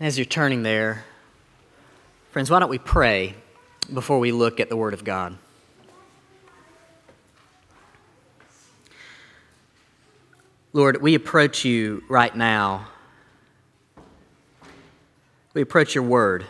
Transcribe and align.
As 0.00 0.16
you're 0.16 0.26
turning 0.26 0.62
there, 0.62 1.04
friends, 2.30 2.52
why 2.52 2.60
don't 2.60 2.68
we 2.68 2.78
pray 2.78 3.34
before 3.92 4.20
we 4.20 4.30
look 4.30 4.60
at 4.60 4.68
the 4.68 4.76
Word 4.76 4.94
of 4.94 5.02
God? 5.02 5.36
Lord, 10.72 11.02
we 11.02 11.16
approach 11.16 11.64
you 11.64 12.04
right 12.08 12.32
now. 12.32 12.86
We 15.52 15.62
approach 15.62 15.96
your 15.96 16.04
Word. 16.04 16.46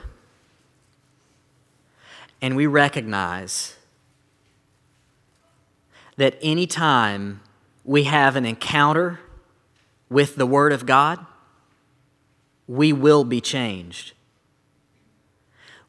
And 2.43 2.55
we 2.55 2.67
recognize 2.67 3.77
that 6.19 6.37
anytime 6.43 7.41
we 7.83 8.05
have 8.05 8.37
an 8.37 8.45
encounter 8.45 9.21
with 10.11 10.37
the 10.37 10.45
Word 10.45 10.75
of 10.75 10.85
God, 10.85 11.25
we 12.69 12.93
will 12.93 13.25
be 13.25 13.41
changed. 13.41 14.13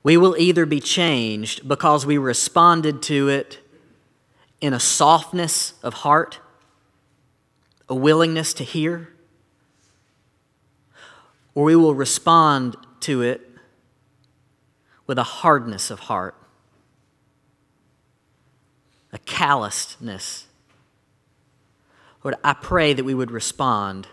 We 0.02 0.16
will 0.16 0.36
either 0.38 0.66
be 0.66 0.80
changed 0.80 1.68
because 1.68 2.06
we 2.06 2.18
responded 2.18 3.04
to 3.04 3.28
it 3.28 3.60
in 4.62 4.74
a 4.74 4.80
softness 4.80 5.74
of 5.84 5.94
heart, 5.94 6.40
a 7.90 7.96
willingness 7.96 8.54
to 8.56 8.64
hear, 8.64 9.10
or 11.54 11.66
we 11.66 11.76
will 11.76 11.94
respond 11.94 12.78
to 13.02 13.22
it 13.22 13.46
with 15.06 15.18
a 15.18 15.24
hardness 15.24 15.92
of 15.92 16.00
heart, 16.00 16.36
a 19.12 19.18
callousness. 19.18 20.48
Lord, 22.24 22.36
I 22.42 22.54
pray 22.54 22.94
that 22.94 23.04
we 23.04 23.14
would 23.14 23.32
respond 23.32 24.08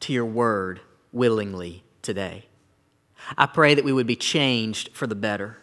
to 0.00 0.12
your 0.12 0.24
word 0.24 0.80
willingly 1.12 1.82
today. 2.02 2.44
I 3.36 3.46
pray 3.46 3.74
that 3.74 3.84
we 3.84 3.92
would 3.92 4.06
be 4.06 4.16
changed 4.16 4.90
for 4.92 5.06
the 5.06 5.14
better 5.14 5.58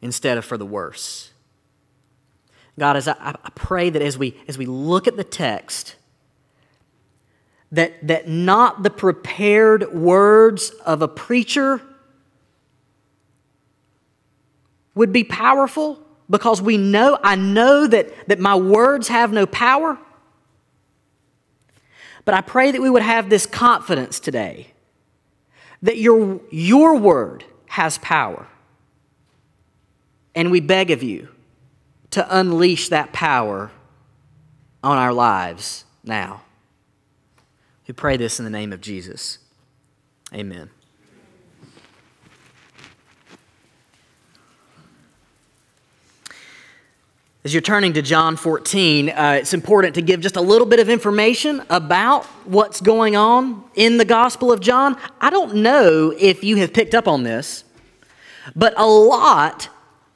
instead 0.00 0.38
of 0.38 0.44
for 0.44 0.56
the 0.56 0.66
worse. 0.66 1.32
God, 2.78 2.96
as 2.96 3.08
I, 3.08 3.16
I 3.20 3.50
pray 3.54 3.90
that 3.90 4.02
as 4.02 4.16
we, 4.16 4.36
as 4.46 4.56
we 4.56 4.66
look 4.66 5.08
at 5.08 5.16
the 5.16 5.24
text, 5.24 5.96
that, 7.72 8.06
that 8.06 8.28
not 8.28 8.82
the 8.82 8.90
prepared 8.90 9.92
words 9.92 10.70
of 10.86 11.02
a 11.02 11.08
preacher 11.08 11.82
would 14.94 15.12
be 15.12 15.24
powerful 15.24 16.00
because 16.30 16.62
we 16.62 16.76
know, 16.76 17.18
I 17.22 17.36
know 17.36 17.86
that, 17.86 18.28
that 18.28 18.38
my 18.38 18.54
words 18.54 19.08
have 19.08 19.32
no 19.32 19.46
power. 19.46 19.98
But 22.28 22.34
I 22.34 22.42
pray 22.42 22.72
that 22.72 22.82
we 22.82 22.90
would 22.90 23.00
have 23.00 23.30
this 23.30 23.46
confidence 23.46 24.20
today 24.20 24.66
that 25.80 25.96
your, 25.96 26.42
your 26.50 26.94
word 26.94 27.44
has 27.68 27.96
power. 27.96 28.46
And 30.34 30.50
we 30.50 30.60
beg 30.60 30.90
of 30.90 31.02
you 31.02 31.28
to 32.10 32.26
unleash 32.38 32.90
that 32.90 33.14
power 33.14 33.70
on 34.84 34.98
our 34.98 35.14
lives 35.14 35.86
now. 36.04 36.42
We 37.86 37.94
pray 37.94 38.18
this 38.18 38.38
in 38.38 38.44
the 38.44 38.50
name 38.50 38.74
of 38.74 38.82
Jesus. 38.82 39.38
Amen. 40.34 40.68
As 47.44 47.54
you're 47.54 47.60
turning 47.62 47.92
to 47.92 48.02
John 48.02 48.36
14, 48.36 49.10
uh, 49.10 49.38
it's 49.40 49.54
important 49.54 49.94
to 49.94 50.02
give 50.02 50.20
just 50.20 50.34
a 50.34 50.40
little 50.40 50.66
bit 50.66 50.80
of 50.80 50.88
information 50.88 51.62
about 51.70 52.24
what's 52.44 52.80
going 52.80 53.14
on 53.14 53.62
in 53.76 53.96
the 53.96 54.04
Gospel 54.04 54.50
of 54.50 54.58
John. 54.58 54.96
I 55.20 55.30
don't 55.30 55.56
know 55.56 56.12
if 56.18 56.42
you 56.42 56.56
have 56.56 56.72
picked 56.72 56.96
up 56.96 57.06
on 57.06 57.22
this, 57.22 57.62
but 58.56 58.74
a 58.76 58.86
lot 58.86 59.68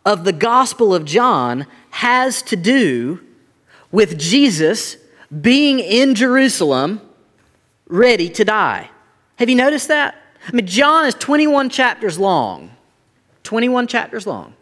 of 0.04 0.24
the 0.24 0.32
Gospel 0.32 0.92
of 0.92 1.04
John 1.04 1.66
has 1.90 2.42
to 2.42 2.56
do 2.56 3.20
with 3.92 4.18
Jesus 4.18 4.96
being 5.40 5.78
in 5.78 6.16
Jerusalem 6.16 7.00
ready 7.86 8.28
to 8.30 8.44
die. 8.44 8.90
Have 9.36 9.48
you 9.48 9.54
noticed 9.54 9.86
that? 9.88 10.16
I 10.48 10.50
mean, 10.50 10.66
John 10.66 11.06
is 11.06 11.14
21 11.14 11.70
chapters 11.70 12.18
long. 12.18 12.72
21 13.44 13.86
chapters 13.86 14.26
long. 14.26 14.54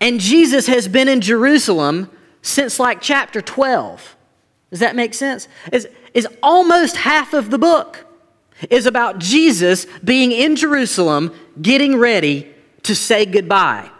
And 0.00 0.20
Jesus 0.20 0.66
has 0.66 0.88
been 0.88 1.08
in 1.08 1.20
Jerusalem 1.20 2.10
since 2.42 2.78
like 2.78 3.00
chapter 3.00 3.40
12. 3.40 4.16
Does 4.70 4.80
that 4.80 4.96
make 4.96 5.14
sense? 5.14 5.48
Is, 5.72 5.88
is 6.12 6.28
almost 6.42 6.96
half 6.96 7.32
of 7.32 7.50
the 7.50 7.58
book 7.58 8.04
is 8.70 8.86
about 8.86 9.18
Jesus 9.18 9.86
being 10.02 10.32
in 10.32 10.56
Jerusalem 10.56 11.34
getting 11.60 11.96
ready 11.96 12.52
to 12.82 12.94
say 12.94 13.24
goodbye. 13.24 13.90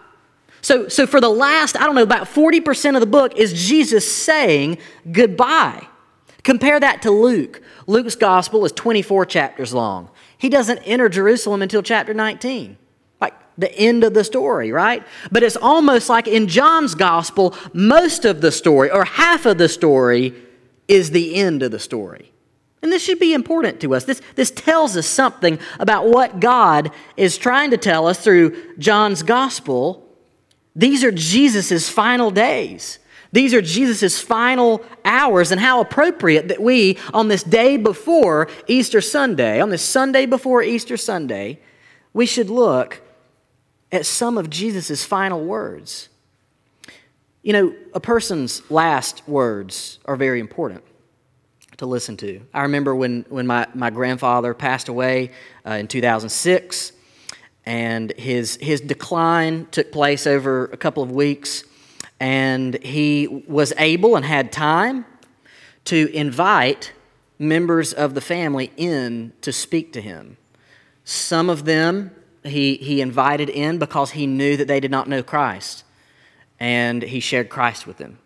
So, 0.60 0.88
so 0.88 1.06
for 1.06 1.21
the 1.21 1.28
last, 1.28 1.77
I 1.77 1.84
don't 1.84 1.94
know, 1.94 2.03
about 2.03 2.27
40% 2.27 2.94
of 2.94 3.00
the 3.00 3.06
book 3.06 3.37
is 3.37 3.69
Jesus 3.69 4.10
saying 4.10 4.78
goodbye. 5.10 5.87
Compare 6.43 6.81
that 6.81 7.03
to 7.03 7.10
Luke. 7.10 7.62
Luke's 7.87 8.15
gospel 8.15 8.65
is 8.65 8.72
24 8.72 9.27
chapters 9.27 9.75
long. 9.75 10.10
He 10.38 10.49
doesn't 10.49 10.78
enter 10.78 11.09
Jerusalem 11.09 11.62
until 11.62 11.83
chapter 11.83 12.15
19 12.15 12.78
the 13.56 13.72
end 13.76 14.04
of 14.04 14.15
the 14.15 14.25
story, 14.25 14.72
right? 14.72 15.04
But 15.31 15.42
it's 15.42 15.56
almost 15.56 16.09
like 16.09 16.26
in 16.26 16.48
John's 16.48 16.94
gospel, 16.94 17.54
most 17.72 18.25
of 18.25 18.41
the 18.41 18.53
story, 18.53 18.91
or 18.91 19.04
half 19.04 19.47
of 19.47 19.59
the 19.59 19.69
story, 19.69 20.34
is 20.88 21.10
the 21.10 21.37
end 21.37 21.62
of 21.62 21.70
the 21.70 21.78
story. 21.78 22.32
And 22.82 22.92
this 22.92 23.03
should 23.03 23.19
be 23.19 23.32
important 23.32 23.81
to 23.81 23.94
us. 23.94 24.04
This, 24.04 24.20
this 24.34 24.50
tells 24.50 24.97
us 24.97 25.06
something 25.06 25.59
about 25.81 26.06
what 26.06 26.41
God 26.41 26.91
is 27.16 27.38
trying 27.38 27.70
to 27.70 27.78
tell 27.78 28.06
us 28.06 28.22
through 28.22 28.76
John's 28.78 29.22
gospel. 29.22 30.06
These 30.76 31.03
are 31.03 31.12
Jesus' 31.12 31.88
final 31.88 32.31
days. 32.31 32.98
These 33.32 33.54
are 33.54 33.62
Jesus' 33.62 34.21
final 34.21 34.84
hours, 35.04 35.50
and 35.50 35.60
how 35.60 35.81
appropriate 35.81 36.48
that 36.48 36.62
we, 36.62 36.98
on 37.12 37.26
this 37.28 37.42
day 37.42 37.76
before 37.76 38.48
Easter 38.69 39.00
Sunday, 39.00 39.60
on 39.60 39.71
this 39.71 39.82
Sunday 39.82 40.25
before 40.25 40.62
Easter 40.62 40.97
Sunday, 40.97 41.59
we 42.12 42.26
should 42.26 42.48
look 42.48 43.00
at 43.94 44.05
some 44.05 44.37
of 44.37 44.50
Jesus' 44.50 45.05
final 45.05 45.43
words. 45.43 46.09
You 47.43 47.53
know, 47.53 47.77
a 47.94 48.00
person's 48.00 48.69
last 48.71 49.27
words 49.28 50.00
are 50.05 50.16
very 50.16 50.41
important 50.41 50.82
to 51.77 51.87
listen 51.87 52.16
to. 52.16 52.41
I 52.53 52.62
remember 52.62 52.94
when, 52.94 53.25
when 53.28 53.47
my, 53.47 53.66
my 53.72 53.91
grandfather 53.91 54.53
passed 54.53 54.88
away 54.88 55.31
uh, 55.65 55.75
in 55.75 55.87
2006, 55.88 56.93
and 57.66 58.12
his, 58.19 58.56
his 58.56 58.81
decline 58.81 59.66
took 59.71 59.93
place 59.93 60.27
over 60.27 60.66
a 60.66 60.77
couple 60.77 61.03
of 61.03 61.10
weeks, 61.10 61.65
and 62.19 62.83
he 62.83 63.44
was 63.47 63.72
able 63.78 64.16
and 64.16 64.25
had 64.25 64.50
time 64.50 65.06
to 65.84 66.10
invite 66.12 66.93
members 67.38 67.93
of 67.93 68.15
the 68.15 68.21
family 68.21 68.72
in 68.77 69.33
to 69.41 69.53
speak 69.53 69.93
to 69.93 70.00
him. 70.00 70.37
Some 71.04 71.50
of 71.50 71.65
them 71.65 72.14
he, 72.44 72.77
he 72.77 73.00
invited 73.00 73.49
in 73.49 73.78
because 73.78 74.12
he 74.12 74.27
knew 74.27 74.56
that 74.56 74.69
they 74.69 74.81
did 74.81 74.91
not 74.91 75.09
know 75.09 75.22
Christ, 75.22 75.84
and 76.60 77.03
he 77.03 77.21
shared 77.21 77.49
Christ 77.49 77.87
with 77.87 77.97
them. 77.97 78.19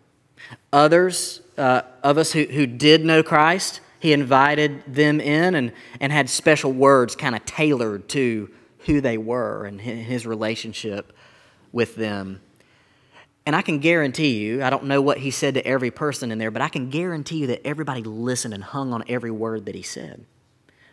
Others 0.71 1.41
uh, 1.57 1.81
of 2.03 2.17
us 2.17 2.31
who, 2.33 2.43
who 2.45 2.65
did 2.65 3.05
know 3.05 3.23
Christ, 3.23 3.81
he 3.99 4.13
invited 4.13 4.83
them 4.87 5.19
in 5.19 5.55
and, 5.55 5.73
and 5.99 6.11
had 6.11 6.29
special 6.29 6.71
words 6.71 7.15
kind 7.15 7.35
of 7.35 7.45
tailored 7.45 8.07
to 8.09 8.49
who 8.85 9.01
they 9.01 9.17
were 9.17 9.65
and 9.65 9.81
his 9.81 10.25
relationship 10.25 11.13
with 11.71 11.95
them. 11.95 12.41
And 13.45 13.55
I 13.55 13.61
can 13.61 13.79
guarantee 13.79 14.37
you, 14.37 14.63
I 14.63 14.69
don't 14.69 14.85
know 14.85 15.01
what 15.01 15.17
he 15.17 15.31
said 15.31 15.55
to 15.55 15.65
every 15.65 15.91
person 15.91 16.31
in 16.31 16.37
there, 16.37 16.51
but 16.51 16.61
I 16.61 16.69
can 16.69 16.89
guarantee 16.89 17.37
you 17.37 17.47
that 17.47 17.65
everybody 17.65 18.03
listened 18.03 18.53
and 18.53 18.63
hung 18.63 18.93
on 18.93 19.03
every 19.07 19.31
word 19.31 19.65
that 19.65 19.75
he 19.75 19.81
said 19.81 20.25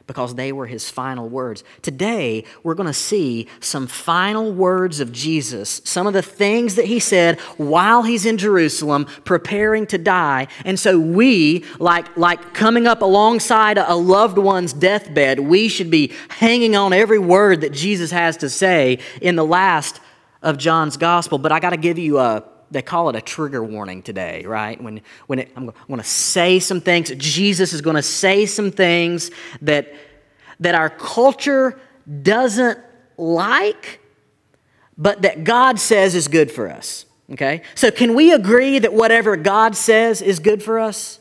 because 0.06 0.34
they 0.34 0.52
were 0.52 0.66
his 0.66 0.88
final 0.88 1.28
words. 1.28 1.64
Today, 1.82 2.44
we're 2.62 2.74
going 2.74 2.86
to 2.86 2.92
see 2.92 3.48
some 3.60 3.86
final 3.86 4.52
words 4.52 5.00
of 5.00 5.12
Jesus, 5.12 5.80
some 5.84 6.06
of 6.06 6.12
the 6.12 6.22
things 6.22 6.76
that 6.76 6.84
he 6.84 7.00
said 7.00 7.40
while 7.56 8.02
he's 8.02 8.24
in 8.24 8.38
Jerusalem 8.38 9.06
preparing 9.24 9.86
to 9.88 9.98
die. 9.98 10.46
And 10.64 10.78
so 10.78 10.98
we, 10.98 11.64
like, 11.78 12.16
like 12.16 12.54
coming 12.54 12.86
up 12.86 13.02
alongside 13.02 13.78
a 13.78 13.96
loved 13.96 14.38
one's 14.38 14.72
deathbed, 14.72 15.40
we 15.40 15.68
should 15.68 15.90
be 15.90 16.12
hanging 16.28 16.76
on 16.76 16.92
every 16.92 17.18
word 17.18 17.62
that 17.62 17.72
Jesus 17.72 18.10
has 18.10 18.36
to 18.38 18.48
say 18.48 18.98
in 19.20 19.36
the 19.36 19.44
last 19.44 20.00
of 20.42 20.56
John's 20.56 20.96
gospel. 20.96 21.38
But 21.38 21.50
I 21.50 21.58
got 21.58 21.70
to 21.70 21.76
give 21.76 21.98
you 21.98 22.18
a 22.18 22.44
they 22.76 22.82
call 22.82 23.08
it 23.08 23.16
a 23.16 23.22
trigger 23.22 23.64
warning 23.64 24.02
today, 24.02 24.44
right? 24.44 24.78
When, 24.78 25.00
when 25.28 25.38
it, 25.38 25.52
I'm 25.56 25.64
going 25.64 25.98
to 25.98 26.04
say 26.04 26.58
some 26.58 26.82
things, 26.82 27.10
Jesus 27.16 27.72
is 27.72 27.80
going 27.80 27.96
to 27.96 28.02
say 28.02 28.44
some 28.44 28.70
things 28.70 29.30
that, 29.62 29.94
that 30.60 30.74
our 30.74 30.90
culture 30.90 31.80
doesn't 32.22 32.78
like, 33.16 34.00
but 34.98 35.22
that 35.22 35.44
God 35.44 35.80
says 35.80 36.14
is 36.14 36.28
good 36.28 36.52
for 36.52 36.70
us. 36.70 37.06
Okay? 37.32 37.62
So, 37.74 37.90
can 37.90 38.14
we 38.14 38.34
agree 38.34 38.78
that 38.78 38.92
whatever 38.92 39.38
God 39.38 39.74
says 39.74 40.20
is 40.20 40.38
good 40.38 40.62
for 40.62 40.78
us 40.78 41.18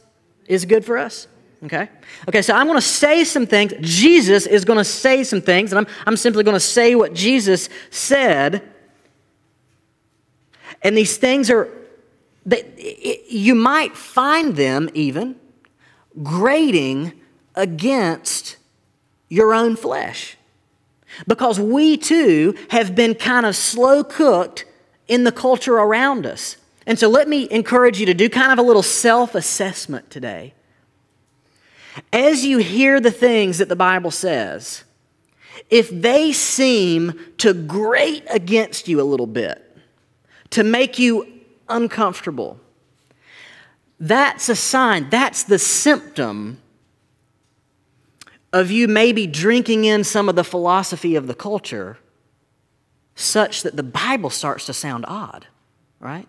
is 0.47 0.65
good 0.65 0.83
for 0.83 0.97
us? 0.97 1.25
Okay? 1.63 1.87
Okay, 2.27 2.41
so 2.41 2.53
I'm 2.53 2.67
going 2.67 2.77
to 2.77 2.85
say 2.85 3.23
some 3.23 3.47
things. 3.47 3.73
Jesus 3.79 4.45
is 4.45 4.65
going 4.65 4.77
to 4.77 4.83
say 4.83 5.23
some 5.23 5.39
things, 5.39 5.71
and 5.71 5.79
I'm, 5.79 5.93
I'm 6.05 6.17
simply 6.17 6.43
going 6.43 6.55
to 6.55 6.59
say 6.59 6.95
what 6.95 7.13
Jesus 7.13 7.69
said. 7.91 8.61
And 10.85 10.95
these 10.95 11.17
things 11.17 11.49
are, 11.49 11.67
that 12.45 12.79
you 13.27 13.55
might 13.55 13.97
find 13.97 14.55
them 14.55 14.87
even 14.93 15.35
grating 16.21 17.11
against 17.55 18.57
your 19.27 19.51
own 19.51 19.75
flesh. 19.77 20.37
Because 21.25 21.59
we 21.59 21.97
too 21.97 22.55
have 22.69 22.93
been 22.93 23.15
kind 23.15 23.47
of 23.47 23.55
slow 23.55 24.03
cooked 24.03 24.65
in 25.07 25.23
the 25.23 25.31
culture 25.31 25.73
around 25.73 26.27
us. 26.27 26.57
And 26.85 26.99
so 26.99 27.09
let 27.09 27.27
me 27.27 27.47
encourage 27.49 27.99
you 27.99 28.05
to 28.05 28.13
do 28.13 28.29
kind 28.29 28.51
of 28.51 28.59
a 28.59 28.67
little 28.67 28.83
self 28.83 29.33
assessment 29.33 30.11
today. 30.11 30.53
As 32.13 32.45
you 32.45 32.59
hear 32.59 32.99
the 32.99 33.09
things 33.09 33.57
that 33.57 33.69
the 33.69 33.75
Bible 33.75 34.11
says, 34.11 34.83
if 35.71 35.89
they 35.89 36.31
seem 36.31 37.19
to 37.39 37.55
grate 37.55 38.27
against 38.29 38.87
you 38.87 39.01
a 39.01 39.03
little 39.03 39.25
bit, 39.25 39.64
to 40.55 40.63
make 40.63 40.97
you 40.97 41.27
uncomfortable, 41.67 42.57
that's 43.99 44.47
a 44.47 44.55
sign, 44.55 45.09
that's 45.09 45.43
the 45.43 45.59
symptom 45.59 46.61
of 48.53 48.71
you 48.71 48.87
maybe 48.87 49.27
drinking 49.27 49.83
in 49.83 50.05
some 50.05 50.29
of 50.29 50.37
the 50.37 50.45
philosophy 50.45 51.17
of 51.17 51.27
the 51.27 51.33
culture 51.33 51.97
such 53.15 53.63
that 53.63 53.75
the 53.75 53.83
Bible 53.83 54.29
starts 54.29 54.65
to 54.67 54.73
sound 54.73 55.03
odd, 55.09 55.45
right? 55.99 56.25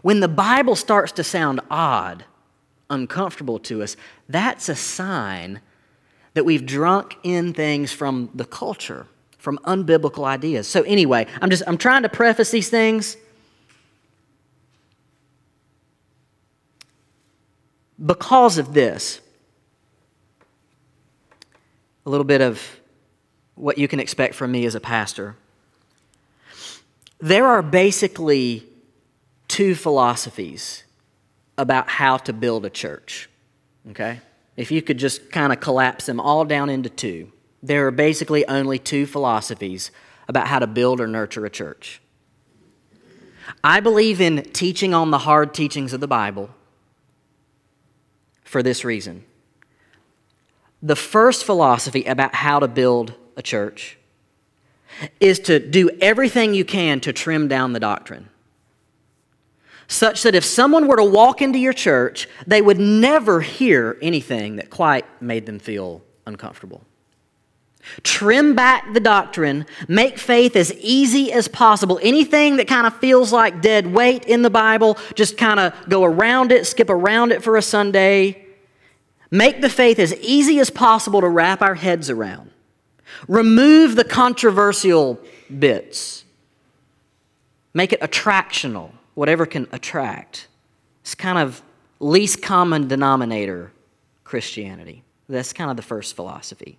When 0.00 0.20
the 0.20 0.28
Bible 0.28 0.74
starts 0.74 1.12
to 1.12 1.24
sound 1.24 1.60
odd, 1.70 2.24
uncomfortable 2.88 3.58
to 3.58 3.82
us, 3.82 3.98
that's 4.30 4.70
a 4.70 4.74
sign 4.74 5.60
that 6.32 6.44
we've 6.44 6.64
drunk 6.64 7.18
in 7.22 7.52
things 7.52 7.92
from 7.92 8.30
the 8.34 8.46
culture, 8.46 9.06
from 9.36 9.58
unbiblical 9.64 10.24
ideas. 10.24 10.66
So 10.66 10.84
anyway, 10.84 11.26
I'm 11.42 11.50
just 11.50 11.64
I'm 11.66 11.76
trying 11.76 12.04
to 12.04 12.08
preface 12.08 12.50
these 12.50 12.70
things 12.70 13.18
because 18.04 18.58
of 18.58 18.74
this. 18.74 19.20
A 22.06 22.10
little 22.10 22.24
bit 22.24 22.40
of 22.40 22.80
what 23.54 23.76
you 23.76 23.88
can 23.88 24.00
expect 24.00 24.34
from 24.34 24.52
me 24.52 24.64
as 24.64 24.74
a 24.74 24.80
pastor. 24.80 25.36
There 27.20 27.46
are 27.46 27.62
basically 27.62 28.64
two 29.48 29.74
philosophies 29.74 30.84
about 31.56 31.88
how 31.88 32.16
to 32.18 32.32
build 32.32 32.64
a 32.64 32.70
church. 32.70 33.28
Okay? 33.90 34.20
If 34.56 34.70
you 34.70 34.80
could 34.80 34.98
just 34.98 35.30
kind 35.30 35.52
of 35.52 35.60
collapse 35.60 36.06
them 36.06 36.20
all 36.20 36.44
down 36.44 36.70
into 36.70 36.88
two, 36.88 37.32
there 37.62 37.86
are 37.86 37.90
basically 37.90 38.46
only 38.46 38.78
two 38.78 39.06
philosophies 39.06 39.90
about 40.28 40.46
how 40.46 40.60
to 40.60 40.66
build 40.66 41.00
or 41.00 41.08
nurture 41.08 41.44
a 41.44 41.50
church. 41.50 42.00
I 43.64 43.80
believe 43.80 44.20
in 44.20 44.42
teaching 44.52 44.94
on 44.94 45.10
the 45.10 45.18
hard 45.18 45.54
teachings 45.54 45.92
of 45.92 46.00
the 46.00 46.08
Bible 46.08 46.50
for 48.48 48.62
this 48.62 48.84
reason. 48.84 49.24
The 50.82 50.96
first 50.96 51.44
philosophy 51.44 52.04
about 52.04 52.34
how 52.34 52.58
to 52.60 52.68
build 52.68 53.14
a 53.36 53.42
church 53.42 53.98
is 55.20 55.38
to 55.40 55.58
do 55.58 55.90
everything 56.00 56.54
you 56.54 56.64
can 56.64 57.00
to 57.00 57.12
trim 57.12 57.46
down 57.48 57.72
the 57.72 57.80
doctrine 57.80 58.30
such 59.88 60.22
that 60.22 60.34
if 60.34 60.44
someone 60.44 60.86
were 60.86 60.96
to 60.96 61.04
walk 61.04 61.40
into 61.40 61.58
your 61.58 61.72
church, 61.72 62.28
they 62.46 62.60
would 62.60 62.78
never 62.78 63.40
hear 63.40 63.96
anything 64.02 64.56
that 64.56 64.68
quite 64.68 65.06
made 65.20 65.46
them 65.46 65.58
feel 65.58 66.02
uncomfortable. 66.26 66.82
Trim 68.02 68.54
back 68.54 68.92
the 68.92 69.00
doctrine, 69.00 69.64
make 69.86 70.18
faith 70.18 70.56
as 70.56 70.72
easy 70.74 71.32
as 71.32 71.48
possible. 71.48 71.98
Anything 72.02 72.56
that 72.56 72.68
kind 72.68 72.86
of 72.86 72.96
feels 72.98 73.32
like 73.32 73.62
dead 73.62 73.86
weight 73.86 74.24
in 74.24 74.42
the 74.42 74.50
Bible, 74.50 74.98
just 75.14 75.38
kind 75.38 75.58
of 75.58 75.72
go 75.88 76.04
around 76.04 76.52
it, 76.52 76.66
skip 76.66 76.90
around 76.90 77.32
it 77.32 77.42
for 77.42 77.56
a 77.56 77.62
Sunday. 77.62 78.44
Make 79.30 79.60
the 79.60 79.70
faith 79.70 79.98
as 79.98 80.14
easy 80.16 80.58
as 80.58 80.70
possible 80.70 81.20
to 81.20 81.28
wrap 81.28 81.62
our 81.62 81.74
heads 81.74 82.10
around. 82.10 82.50
Remove 83.26 83.96
the 83.96 84.04
controversial 84.04 85.18
bits. 85.58 86.24
Make 87.74 87.92
it 87.92 88.00
attractional 88.00 88.92
whatever 89.14 89.46
can 89.46 89.66
attract. 89.72 90.46
It's 91.00 91.16
kind 91.16 91.38
of 91.38 91.60
least 91.98 92.40
common 92.40 92.86
denominator 92.86 93.72
Christianity. 94.22 95.02
That's 95.28 95.52
kind 95.52 95.70
of 95.70 95.76
the 95.76 95.82
first 95.82 96.14
philosophy. 96.14 96.78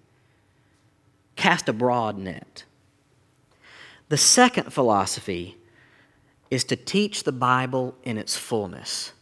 Cast 1.40 1.70
a 1.70 1.74
broad 1.74 2.18
net. 2.18 2.66
The 4.10 4.18
second 4.18 4.74
philosophy 4.74 5.56
is 6.52 6.66
to 6.66 6.76
teach 6.76 7.24
the 7.24 7.32
Bible 7.32 7.96
in 8.04 8.18
its 8.18 8.36
fullness. 8.36 9.14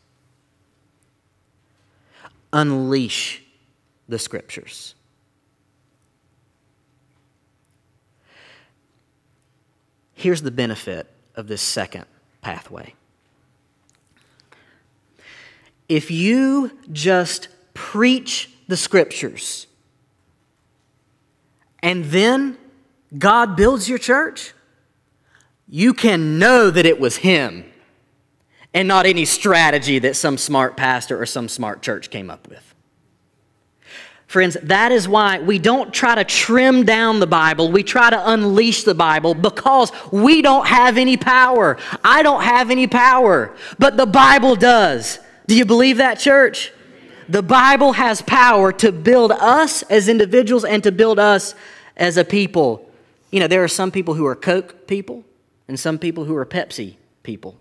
Unleash 2.52 3.44
the 4.10 4.18
scriptures. 4.18 4.96
Here's 10.16 10.42
the 10.42 10.50
benefit 10.50 11.06
of 11.36 11.48
this 11.48 11.62
second 11.62 12.06
pathway 12.42 12.96
if 15.88 16.10
you 16.10 16.72
just 16.92 17.50
preach 17.76 18.50
the 18.68 18.76
scriptures 18.76 19.67
and 21.82 22.06
then 22.06 22.58
God 23.18 23.56
builds 23.56 23.88
your 23.88 23.98
church, 23.98 24.54
you 25.68 25.94
can 25.94 26.40
know 26.40 26.70
that 26.70 26.86
it 26.86 27.00
was 27.00 27.18
Him 27.18 27.66
and 28.74 28.88
not 28.88 29.06
any 29.06 29.26
strategy 29.26 30.00
that 30.00 30.16
some 30.16 30.38
smart 30.38 30.78
pastor 30.78 31.20
or 31.22 31.26
some 31.26 31.50
smart 31.50 31.82
church 31.82 32.10
came 32.10 32.30
up 32.30 32.48
with. 32.48 32.76
Friends, 34.28 34.58
that 34.64 34.92
is 34.92 35.08
why 35.08 35.40
we 35.40 35.58
don't 35.58 35.94
try 35.94 36.14
to 36.16 36.26
trim 36.26 36.84
down 36.84 37.22
the 37.22 37.28
Bible. 37.28 37.72
We 37.72 37.82
try 37.82 38.10
to 38.10 38.30
unleash 38.30 38.84
the 38.84 38.94
Bible 38.94 39.34
because 39.34 39.90
we 40.12 40.42
don't 40.42 40.68
have 40.68 40.98
any 40.98 41.16
power. 41.16 41.78
I 42.04 42.24
don't 42.24 42.44
have 42.44 42.70
any 42.70 42.88
power, 42.88 43.56
but 43.80 43.96
the 43.96 44.06
Bible 44.06 44.58
does. 44.58 45.20
Do 45.48 45.56
you 45.56 45.64
believe 45.64 45.98
that, 45.98 46.20
church? 46.20 46.74
The 47.30 47.44
Bible 47.44 47.94
has 47.94 48.22
power 48.22 48.72
to 48.74 48.92
build 48.92 49.32
us 49.32 49.84
as 49.84 50.08
individuals 50.08 50.64
and 50.64 50.82
to 50.84 50.92
build 50.92 51.20
us 51.20 51.56
as 51.96 52.18
a 52.18 52.24
people. 52.24 52.90
You 53.32 53.42
know, 53.42 53.48
there 53.48 53.64
are 53.64 53.68
some 53.68 53.92
people 53.92 54.14
who 54.14 54.26
are 54.26 54.36
Coke 54.36 54.88
people 54.88 55.26
and 55.68 55.80
some 55.80 56.00
people 56.00 56.26
who 56.26 56.36
are 56.36 56.46
Pepsi 56.46 56.96
people. 57.24 57.58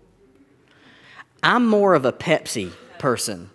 I'm 1.43 1.65
more 1.65 1.95
of 1.95 2.05
a 2.05 2.13
Pepsi 2.13 2.71
person. 2.97 3.49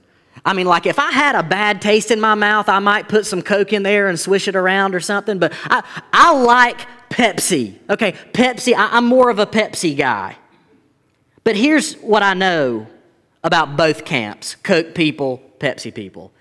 I 0.45 0.55
mean, 0.55 0.67
like 0.67 0.87
if 0.87 0.99
I 0.99 1.13
had 1.13 1.35
a 1.35 1.43
bad 1.43 1.81
taste 1.81 2.11
in 2.11 2.21
my 2.21 2.35
mouth, 2.35 2.69
I 2.69 2.79
might 2.79 3.09
put 3.09 3.27
some 3.27 3.43
Coke 3.43 3.73
in 3.73 3.83
there 3.83 4.09
and 4.09 4.19
swish 4.19 4.49
it 4.49 4.57
around 4.57 4.95
or 4.95 5.01
something, 5.01 5.39
but 5.39 5.53
I, 5.65 5.83
I 6.13 6.35
like 6.35 6.81
Pepsi. 7.11 7.79
Okay, 7.89 8.13
Pepsi, 8.33 8.75
I, 8.75 8.97
I'm 8.97 9.07
more 9.07 9.31
of 9.31 9.39
a 9.39 9.47
Pepsi 9.47 9.97
guy. 9.97 10.37
But 11.45 11.57
here's 11.57 11.95
what 11.95 12.23
I 12.23 12.35
know 12.35 12.87
about 13.45 13.77
both 13.77 14.05
camps 14.05 14.57
Coke 14.57 14.95
people, 14.95 15.43
Pepsi 15.63 15.95
people. 15.95 16.33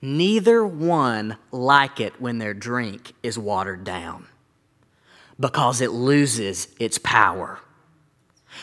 Neither 0.00 0.64
one 0.64 1.36
like 1.50 2.00
it 2.00 2.20
when 2.20 2.38
their 2.38 2.54
drink 2.54 3.12
is 3.22 3.38
watered 3.38 3.84
down 3.84 4.26
because 5.38 5.80
it 5.80 5.90
loses 5.90 6.68
its 6.78 6.96
power. 6.96 7.58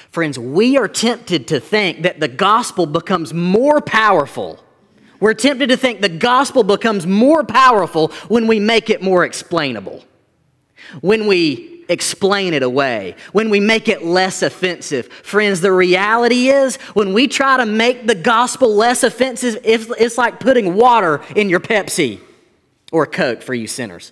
Friends, 0.10 0.40
we 0.40 0.78
are 0.78 0.88
tempted 0.88 1.48
to 1.50 1.60
think 1.60 2.04
that 2.04 2.20
the 2.20 2.28
gospel 2.28 2.86
becomes 2.86 3.34
more 3.34 3.82
powerful. 3.82 4.64
We're 5.20 5.34
tempted 5.34 5.70
to 5.70 5.78
think 5.78 6.02
the 6.02 6.10
gospel 6.10 6.64
becomes 6.64 7.06
more 7.06 7.44
powerful 7.44 8.10
when 8.28 8.48
we 8.48 8.60
make 8.60 8.90
it 8.90 9.02
more 9.02 9.26
explainable. 9.26 10.04
When 11.02 11.28
we 11.28 11.77
explain 11.90 12.54
it 12.54 12.64
away, 12.64 13.16
when 13.32 13.50
we 13.50 13.60
make 13.60 13.88
it 13.88 14.04
less 14.04 14.42
offensive. 14.42 15.08
Friends, 15.08 15.62
the 15.62 15.72
reality 15.72 16.50
is 16.50 16.78
when 16.94 17.14
we 17.14 17.28
try 17.28 17.58
to 17.58 17.66
make 17.66 18.08
the 18.08 18.16
gospel 18.16 18.74
less 18.74 19.04
offensive, 19.04 19.60
it's 19.64 20.18
like 20.18 20.40
putting 20.40 20.76
water 20.76 21.22
in 21.36 21.50
your 21.50 21.60
Pepsi 21.60 22.20
or 22.92 23.06
Coke 23.06 23.42
for 23.42 23.54
you 23.54 23.68
sinners. 23.68 24.12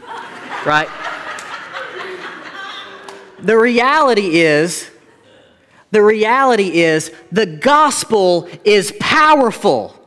right? 0.66 0.88
The 3.40 3.58
reality 3.58 4.40
is, 4.40 4.88
the 5.90 6.02
reality 6.02 6.80
is 6.80 7.12
the 7.32 7.46
gospel 7.46 8.48
is 8.64 8.94
powerful 9.00 9.98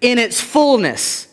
in 0.00 0.18
its 0.18 0.40
fullness. 0.40 1.28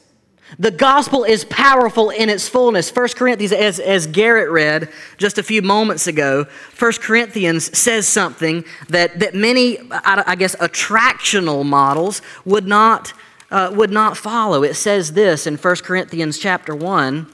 The 0.59 0.71
gospel 0.71 1.23
is 1.23 1.45
powerful 1.45 2.09
in 2.09 2.29
its 2.29 2.49
fullness. 2.49 2.93
1 2.93 3.09
Corinthians, 3.09 3.53
as, 3.53 3.79
as 3.79 4.07
Garrett 4.07 4.49
read 4.49 4.89
just 5.17 5.37
a 5.37 5.43
few 5.43 5.61
moments 5.61 6.07
ago, 6.07 6.45
1 6.77 6.91
Corinthians 6.93 7.77
says 7.77 8.07
something 8.07 8.65
that, 8.89 9.19
that 9.19 9.33
many, 9.33 9.79
I 9.91 10.35
guess, 10.35 10.55
attractional 10.57 11.65
models 11.65 12.21
would 12.45 12.67
not 12.67 13.13
uh, 13.51 13.69
would 13.73 13.91
not 13.91 14.17
follow. 14.17 14.63
It 14.63 14.75
says 14.75 15.11
this 15.11 15.45
in 15.45 15.57
1 15.57 15.75
Corinthians 15.77 16.39
chapter 16.39 16.73
1, 16.73 17.27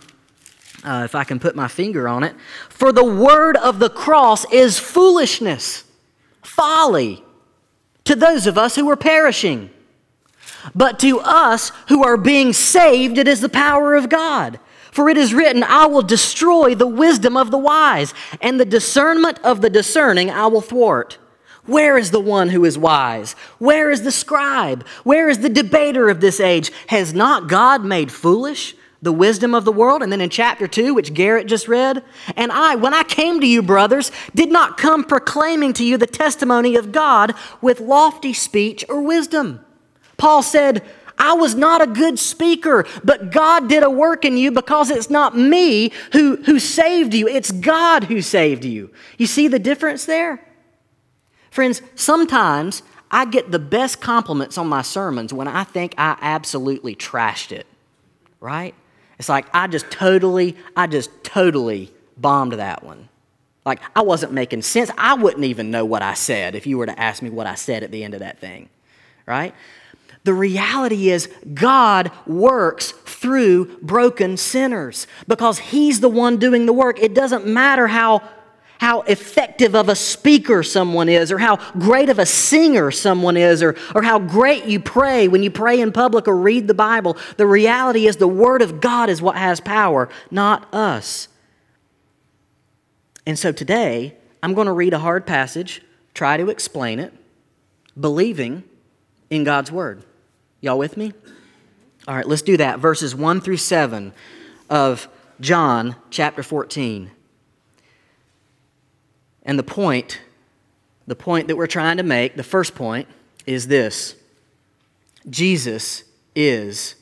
uh, 0.84 1.02
if 1.06 1.16
I 1.16 1.24
can 1.24 1.40
put 1.40 1.56
my 1.56 1.68
finger 1.68 2.08
on 2.08 2.24
it. 2.24 2.36
For 2.70 2.92
the 2.92 3.04
word 3.04 3.56
of 3.56 3.80
the 3.80 3.90
cross 3.90 4.52
is 4.52 4.80
foolishness, 4.80 5.84
folly 6.44 7.24
to 8.06 8.16
those 8.16 8.48
of 8.48 8.58
us 8.58 8.76
who 8.76 8.90
are 8.90 8.96
perishing. 8.96 9.70
But 10.76 11.00
to 11.00 11.20
us 11.20 11.72
who 11.88 12.04
are 12.04 12.18
being 12.18 12.54
saved, 12.54 13.18
it 13.18 13.28
is 13.28 13.42
the 13.42 13.50
power 13.50 13.96
of 13.96 14.10
God. 14.10 14.60
For 14.92 15.10
it 15.10 15.18
is 15.18 15.34
written, 15.34 15.64
I 15.64 15.86
will 15.86 16.02
destroy 16.02 16.74
the 16.74 16.88
wisdom 16.88 17.38
of 17.38 17.52
the 17.52 17.58
wise, 17.58 18.14
and 18.42 18.60
the 18.60 18.66
discernment 18.66 19.40
of 19.44 19.62
the 19.62 19.70
discerning 19.70 20.32
I 20.32 20.48
will 20.48 20.62
thwart. 20.62 21.20
Where 21.68 21.98
is 21.98 22.12
the 22.12 22.20
one 22.20 22.50
who 22.50 22.66
is 22.66 22.78
wise? 22.78 23.34
Where 23.60 23.92
is 23.92 24.02
the 24.02 24.12
scribe? 24.12 24.88
Where 25.04 25.30
is 25.30 25.40
the 25.40 25.50
debater 25.50 26.10
of 26.10 26.22
this 26.22 26.40
age? 26.40 26.72
Has 26.88 27.14
not 27.14 27.50
God 27.50 27.84
made 27.84 28.12
foolish 28.12 28.74
the 29.02 29.12
wisdom 29.12 29.54
of 29.54 29.66
the 29.66 29.72
world? 29.72 30.02
And 30.02 30.12
then 30.12 30.22
in 30.22 30.30
chapter 30.30 30.68
2, 30.68 30.94
which 30.94 31.14
Garrett 31.14 31.48
just 31.48 31.68
read, 31.68 32.04
and 32.36 32.52
I, 32.52 32.76
when 32.76 32.94
I 32.94 33.04
came 33.04 33.42
to 33.42 33.46
you, 33.46 33.62
brothers, 33.62 34.12
did 34.34 34.50
not 34.50 34.78
come 34.78 35.04
proclaiming 35.04 35.74
to 35.74 35.84
you 35.84 35.98
the 35.98 36.08
testimony 36.08 36.76
of 36.76 36.92
God 36.94 37.36
with 37.62 37.82
lofty 37.82 38.34
speech 38.34 38.86
or 38.88 39.02
wisdom. 39.02 39.60
Paul 40.18 40.42
said, 40.42 40.84
I 41.18 41.34
was 41.34 41.56
not 41.56 41.82
a 41.82 41.88
good 41.88 42.20
speaker, 42.20 42.86
but 43.04 43.32
God 43.32 43.70
did 43.70 43.84
a 43.84 43.90
work 43.90 44.24
in 44.24 44.38
you 44.38 44.52
because 44.52 44.90
it's 44.90 45.10
not 45.10 45.36
me 45.36 45.92
who, 46.12 46.36
who 46.44 46.60
saved 46.60 47.14
you, 47.14 47.28
it's 47.28 47.52
God 47.52 48.04
who 48.06 48.22
saved 48.22 48.66
you. 48.66 48.92
You 49.18 49.26
see 49.26 49.48
the 49.48 49.60
difference 49.60 50.06
there? 50.06 50.44
Friends, 51.50 51.82
sometimes 51.96 52.84
I 53.10 53.26
get 53.26 53.52
the 53.52 53.60
best 53.60 54.00
compliments 54.00 54.58
on 54.58 54.68
my 54.68 54.82
sermons 54.82 55.34
when 55.34 55.48
I 55.48 55.64
think 55.64 55.96
I 55.98 56.18
absolutely 56.22 56.96
trashed 56.96 57.52
it, 57.52 57.66
right? 58.40 58.76
It's 59.18 59.30
like 59.30 59.48
I 59.54 59.68
just 59.68 59.90
totally, 59.90 60.56
I 60.76 60.88
just 60.88 61.10
totally 61.24 61.92
bombed 62.18 62.54
that 62.54 62.84
one. 62.84 63.10
Like 63.66 63.82
I 63.96 64.02
wasn't 64.02 64.34
making 64.34 64.62
sense. 64.62 64.92
I 64.98 65.16
wouldn't 65.16 65.46
even 65.46 65.72
know 65.72 65.84
what 65.84 66.02
I 66.02 66.14
said 66.14 66.54
if 66.54 66.68
you 66.68 66.78
were 66.78 66.86
to 66.86 67.00
ask 67.00 67.22
me 67.22 67.30
what 67.30 67.48
I 67.48 67.56
said 67.56 67.84
at 67.84 67.92
the 67.92 68.04
end 68.04 68.14
of 68.14 68.20
that 68.20 68.40
thing, 68.40 68.70
right? 69.26 69.54
The 70.28 70.34
reality 70.34 71.10
is, 71.10 71.30
God 71.54 72.12
works 72.26 72.92
through 72.92 73.78
broken 73.78 74.36
sinners 74.36 75.08
because 75.26 75.58
He's 75.58 76.02
the 76.02 76.10
one 76.10 76.36
doing 76.36 76.66
the 76.66 76.74
work. 76.74 77.00
It 77.00 77.14
doesn't 77.14 77.48
matter 77.48 77.88
how 77.88 78.28
how 78.80 79.04
effective 79.04 79.74
of 79.74 79.88
a 79.88 79.96
speaker 79.96 80.64
someone 80.64 81.08
is, 81.08 81.32
or 81.32 81.38
how 81.38 81.56
great 81.80 82.10
of 82.10 82.20
a 82.20 82.26
singer 82.26 82.92
someone 82.92 83.38
is, 83.38 83.64
or, 83.64 83.78
or 83.96 84.02
how 84.02 84.20
great 84.20 84.66
you 84.66 84.82
pray 84.82 85.30
when 85.30 85.44
you 85.44 85.50
pray 85.50 85.80
in 85.80 85.94
public 85.94 86.28
or 86.28 86.36
read 86.36 86.68
the 86.68 86.74
Bible. 86.74 87.16
The 87.38 87.48
reality 87.48 88.06
is 88.06 88.18
the 88.18 88.28
Word 88.28 88.62
of 88.62 88.82
God 88.82 89.10
is 89.10 89.22
what 89.22 89.38
has 89.38 89.62
power, 89.62 90.10
not 90.30 90.68
us. 90.74 91.30
And 93.26 93.40
so 93.40 93.54
today, 93.54 94.18
I'm 94.44 94.54
going 94.54 94.68
to 94.68 94.74
read 94.74 94.92
a 94.92 95.00
hard 95.00 95.26
passage, 95.26 95.82
try 96.14 96.36
to 96.36 96.50
explain 96.50 97.00
it, 97.00 97.14
believing 97.98 98.66
in 99.30 99.46
God's 99.46 99.72
Word. 99.72 100.04
Y'all 100.62 100.78
with 100.78 100.98
me? 100.98 101.14
All 102.08 102.16
right, 102.16 102.28
let's 102.28 102.42
do 102.42 102.58
that. 102.58 102.80
Verses 102.80 103.14
1 103.14 103.42
through 103.42 103.58
7 103.58 104.14
of 104.70 105.08
John 105.40 105.96
chapter 106.10 106.42
14. 106.42 107.12
And 109.44 109.60
the 109.60 109.64
point, 109.64 110.20
the 111.06 111.16
point 111.16 111.48
that 111.48 111.56
we're 111.56 111.68
trying 111.68 111.98
to 111.98 112.04
make, 112.04 112.36
the 112.36 112.44
first 112.44 112.76
point, 112.76 113.08
is 113.46 113.68
this 113.68 114.16
Jesus 115.30 116.04
is 116.36 116.96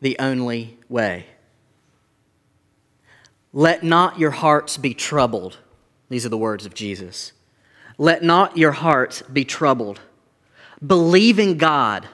the 0.00 0.18
only 0.18 0.78
way. 0.88 1.26
Let 3.52 3.82
not 3.82 4.18
your 4.18 4.30
hearts 4.30 4.76
be 4.76 4.94
troubled. 4.94 5.58
These 6.08 6.24
are 6.24 6.30
the 6.30 6.38
words 6.38 6.66
of 6.66 6.74
Jesus. 6.74 7.32
Let 7.98 8.22
not 8.22 8.56
your 8.56 8.72
hearts 8.72 9.22
be 9.22 9.44
troubled. 9.44 10.00
Believe 10.84 11.38
in 11.38 11.58
God, 11.58 12.08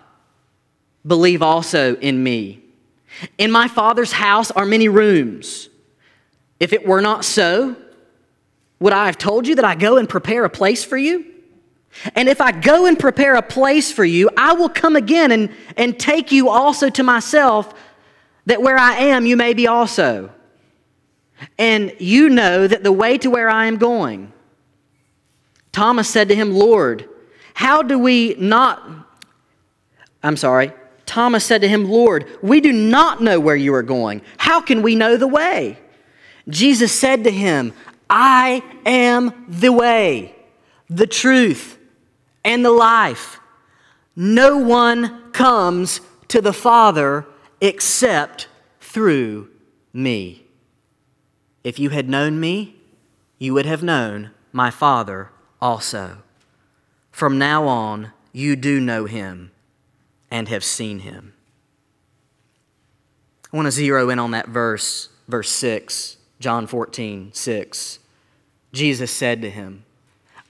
believe 1.07 1.43
also 1.43 1.97
in 1.97 2.23
me. 2.23 2.63
In 3.39 3.51
my 3.51 3.69
Father's 3.69 4.13
house 4.13 4.51
are 4.51 4.67
many 4.67 4.89
rooms. 4.89 5.69
If 6.61 6.73
it 6.73 6.87
were 6.87 7.01
not 7.01 7.25
so, 7.25 7.77
would 8.81 8.93
I 8.93 9.07
have 9.07 9.19
told 9.19 9.47
you 9.47 9.55
that 9.57 9.65
I 9.65 9.75
go 9.75 9.97
and 9.97 10.09
prepare 10.09 10.45
a 10.45 10.51
place 10.51 10.85
for 10.85 10.97
you? 10.97 11.25
And 12.15 12.29
if 12.29 12.41
I 12.41 12.53
go 12.53 12.87
and 12.87 12.99
prepare 12.99 13.37
a 13.37 13.43
place 13.43 13.91
for 13.91 14.05
you, 14.05 14.29
I 14.37 14.53
will 14.53 14.69
come 14.69 14.97
again 14.97 15.33
and, 15.33 15.51
and 15.77 15.99
take 15.99 16.31
you 16.31 16.51
also 16.51 16.91
to 16.91 17.03
myself, 17.03 17.73
that 18.45 18.61
where 18.61 18.79
I 18.79 18.95
am, 18.95 19.27
you 19.27 19.37
may 19.37 19.55
be 19.55 19.67
also. 19.67 20.31
And 21.59 21.95
you 21.99 22.29
know 22.29 22.67
that 22.67 22.83
the 22.83 22.93
way 22.93 23.19
to 23.19 23.31
where 23.31 23.49
I 23.49 23.67
am 23.67 23.77
going. 23.77 24.33
Thomas 25.73 26.09
said 26.09 26.29
to 26.29 26.35
him, 26.35 26.55
Lord, 26.55 27.09
how 27.55 27.83
do 27.83 27.99
we 27.99 28.35
not? 28.39 28.87
I'm 30.23 30.37
sorry. 30.37 30.73
Thomas 31.07 31.45
said 31.45 31.61
to 31.63 31.69
him, 31.69 31.89
Lord, 31.89 32.27
we 32.43 32.61
do 32.61 32.73
not 32.73 33.23
know 33.23 33.39
where 33.41 33.57
you 33.57 33.73
are 33.75 33.83
going. 33.83 34.21
How 34.37 34.61
can 34.61 34.83
we 34.83 34.97
know 34.97 35.17
the 35.17 35.29
way? 35.29 35.79
Jesus 36.49 36.93
said 36.93 37.25
to 37.25 37.31
him, 37.31 37.73
I 38.11 38.63
am 38.85 39.47
the 39.49 39.73
way, 39.73 40.35
the 40.91 41.07
truth, 41.07 41.79
and 42.45 42.65
the 42.65 42.71
life. 42.71 43.41
No 44.15 44.59
one 44.59 45.33
comes 45.33 46.01
to 46.29 46.41
the 46.41 46.53
Father 46.53 47.27
except 47.61 48.49
through 48.81 49.49
me. 49.93 50.45
If 51.65 51.79
you 51.79 51.91
had 51.91 52.09
known 52.09 52.39
me, 52.39 52.77
you 53.39 53.55
would 53.55 53.67
have 53.67 53.83
known 53.83 54.31
my 54.53 54.71
Father 54.71 55.31
also. 55.61 56.19
From 57.11 57.39
now 57.39 57.67
on, 57.67 58.13
you 58.33 58.57
do 58.57 58.81
know 58.81 59.07
him 59.07 59.51
and 60.31 60.49
have 60.49 60.65
seen 60.65 61.01
him. 61.01 61.35
I 63.53 63.57
want 63.57 63.67
to 63.67 63.73
zero 63.73 64.11
in 64.11 64.19
on 64.19 64.33
that 64.33 64.49
verse, 64.49 65.09
verse 65.29 65.51
6. 65.51 66.17
John 66.39 66.67
14, 66.67 67.31
6. 67.33 67.99
Jesus 68.73 69.11
said 69.11 69.43
to 69.43 69.51
him, 69.51 69.85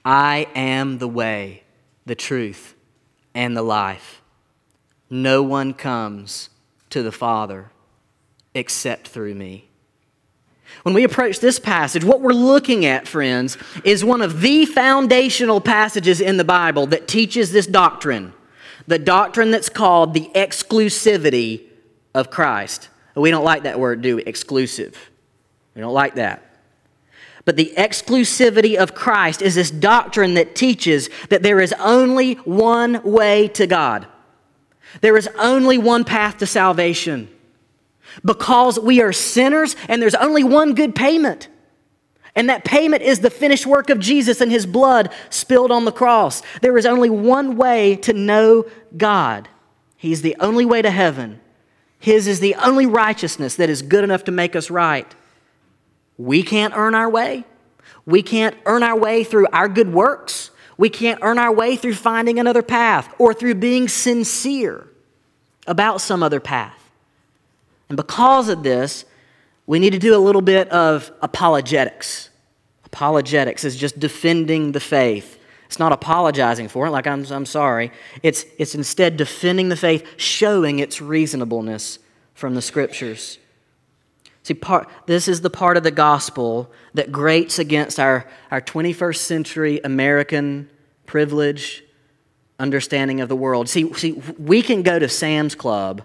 I 0.04 0.48
am 0.54 0.98
the 0.98 1.08
way, 1.08 1.62
the 2.04 2.14
truth, 2.14 2.74
and 3.34 3.56
the 3.56 3.62
life. 3.62 4.22
No 5.08 5.42
one 5.42 5.74
comes 5.74 6.50
to 6.90 7.02
the 7.02 7.12
Father 7.12 7.70
except 8.54 9.08
through 9.08 9.34
me. 9.34 9.68
When 10.82 10.94
we 10.94 11.04
approach 11.04 11.38
this 11.38 11.60
passage, 11.60 12.04
what 12.04 12.20
we're 12.20 12.32
looking 12.32 12.84
at, 12.84 13.06
friends, 13.06 13.56
is 13.84 14.04
one 14.04 14.22
of 14.22 14.40
the 14.40 14.66
foundational 14.66 15.60
passages 15.60 16.20
in 16.20 16.36
the 16.36 16.44
Bible 16.44 16.86
that 16.88 17.06
teaches 17.06 17.52
this 17.52 17.66
doctrine 17.66 18.32
the 18.86 18.98
doctrine 18.98 19.50
that's 19.50 19.68
called 19.68 20.14
the 20.14 20.30
exclusivity 20.34 21.62
of 22.14 22.30
Christ. 22.30 22.88
We 23.14 23.30
don't 23.30 23.44
like 23.44 23.64
that 23.64 23.80
word, 23.80 24.02
do 24.02 24.16
we? 24.16 24.22
Exclusive. 24.24 25.10
We 25.74 25.80
don't 25.80 25.94
like 25.94 26.16
that. 26.16 26.42
But 27.44 27.56
the 27.56 27.72
exclusivity 27.76 28.76
of 28.76 28.94
Christ 28.94 29.40
is 29.40 29.54
this 29.54 29.70
doctrine 29.70 30.34
that 30.34 30.54
teaches 30.56 31.08
that 31.28 31.42
there 31.42 31.60
is 31.60 31.72
only 31.78 32.34
one 32.34 33.02
way 33.02 33.48
to 33.48 33.66
God. 33.66 34.06
There 35.00 35.16
is 35.16 35.28
only 35.38 35.78
one 35.78 36.04
path 36.04 36.38
to 36.38 36.46
salvation. 36.46 37.28
Because 38.24 38.78
we 38.80 39.00
are 39.00 39.12
sinners 39.12 39.76
and 39.88 40.00
there's 40.02 40.14
only 40.14 40.42
one 40.42 40.74
good 40.74 40.94
payment. 40.94 41.48
And 42.36 42.50
that 42.50 42.64
payment 42.64 43.02
is 43.02 43.20
the 43.20 43.30
finished 43.30 43.66
work 43.66 43.88
of 43.88 43.98
Jesus 43.98 44.42
and 44.42 44.52
his 44.52 44.66
blood 44.66 45.10
spilled 45.30 45.72
on 45.72 45.86
the 45.86 45.92
cross. 45.92 46.42
There 46.60 46.76
is 46.76 46.84
only 46.84 47.08
one 47.08 47.56
way 47.56 47.96
to 47.96 48.12
know 48.12 48.66
God. 48.96 49.48
He's 49.96 50.20
the 50.20 50.36
only 50.38 50.66
way 50.66 50.82
to 50.82 50.90
heaven. 50.90 51.40
His 51.98 52.28
is 52.28 52.40
the 52.40 52.54
only 52.56 52.84
righteousness 52.84 53.56
that 53.56 53.70
is 53.70 53.80
good 53.80 54.04
enough 54.04 54.24
to 54.24 54.32
make 54.32 54.54
us 54.54 54.70
right. 54.70 55.12
We 56.18 56.42
can't 56.42 56.74
earn 56.76 56.94
our 56.94 57.08
way. 57.08 57.46
We 58.04 58.22
can't 58.22 58.54
earn 58.66 58.82
our 58.82 58.96
way 58.96 59.24
through 59.24 59.46
our 59.52 59.68
good 59.68 59.92
works. 59.92 60.50
We 60.76 60.90
can't 60.90 61.20
earn 61.22 61.38
our 61.38 61.52
way 61.52 61.74
through 61.76 61.94
finding 61.94 62.38
another 62.38 62.62
path 62.62 63.12
or 63.18 63.32
through 63.32 63.54
being 63.54 63.88
sincere 63.88 64.86
about 65.66 66.02
some 66.02 66.22
other 66.22 66.38
path. 66.38 66.90
And 67.88 67.96
because 67.96 68.50
of 68.50 68.62
this, 68.62 69.06
we 69.66 69.78
need 69.78 69.90
to 69.90 69.98
do 69.98 70.16
a 70.16 70.18
little 70.18 70.42
bit 70.42 70.68
of 70.68 71.10
apologetics. 71.22 72.30
Apologetics 72.84 73.64
is 73.64 73.76
just 73.76 73.98
defending 73.98 74.72
the 74.72 74.80
faith. 74.80 75.38
It's 75.66 75.78
not 75.78 75.92
apologizing 75.92 76.68
for 76.68 76.86
it, 76.86 76.90
like 76.90 77.06
I'm, 77.06 77.24
I'm 77.30 77.46
sorry. 77.46 77.90
It's, 78.22 78.44
it's 78.58 78.74
instead 78.74 79.16
defending 79.16 79.68
the 79.68 79.76
faith, 79.76 80.06
showing 80.16 80.78
its 80.78 81.00
reasonableness 81.00 81.98
from 82.34 82.54
the 82.54 82.62
scriptures. 82.62 83.38
See, 84.44 84.54
part, 84.54 84.88
this 85.06 85.26
is 85.26 85.40
the 85.40 85.50
part 85.50 85.76
of 85.76 85.82
the 85.82 85.90
gospel 85.90 86.70
that 86.94 87.10
grates 87.10 87.58
against 87.58 87.98
our, 87.98 88.28
our 88.52 88.60
21st 88.60 89.16
century 89.16 89.80
American 89.82 90.70
privilege 91.04 91.82
understanding 92.60 93.20
of 93.20 93.28
the 93.28 93.34
world. 93.34 93.68
See, 93.68 93.92
see, 93.94 94.12
we 94.38 94.62
can 94.62 94.82
go 94.82 95.00
to 95.00 95.08
Sam's 95.08 95.56
Club, 95.56 96.02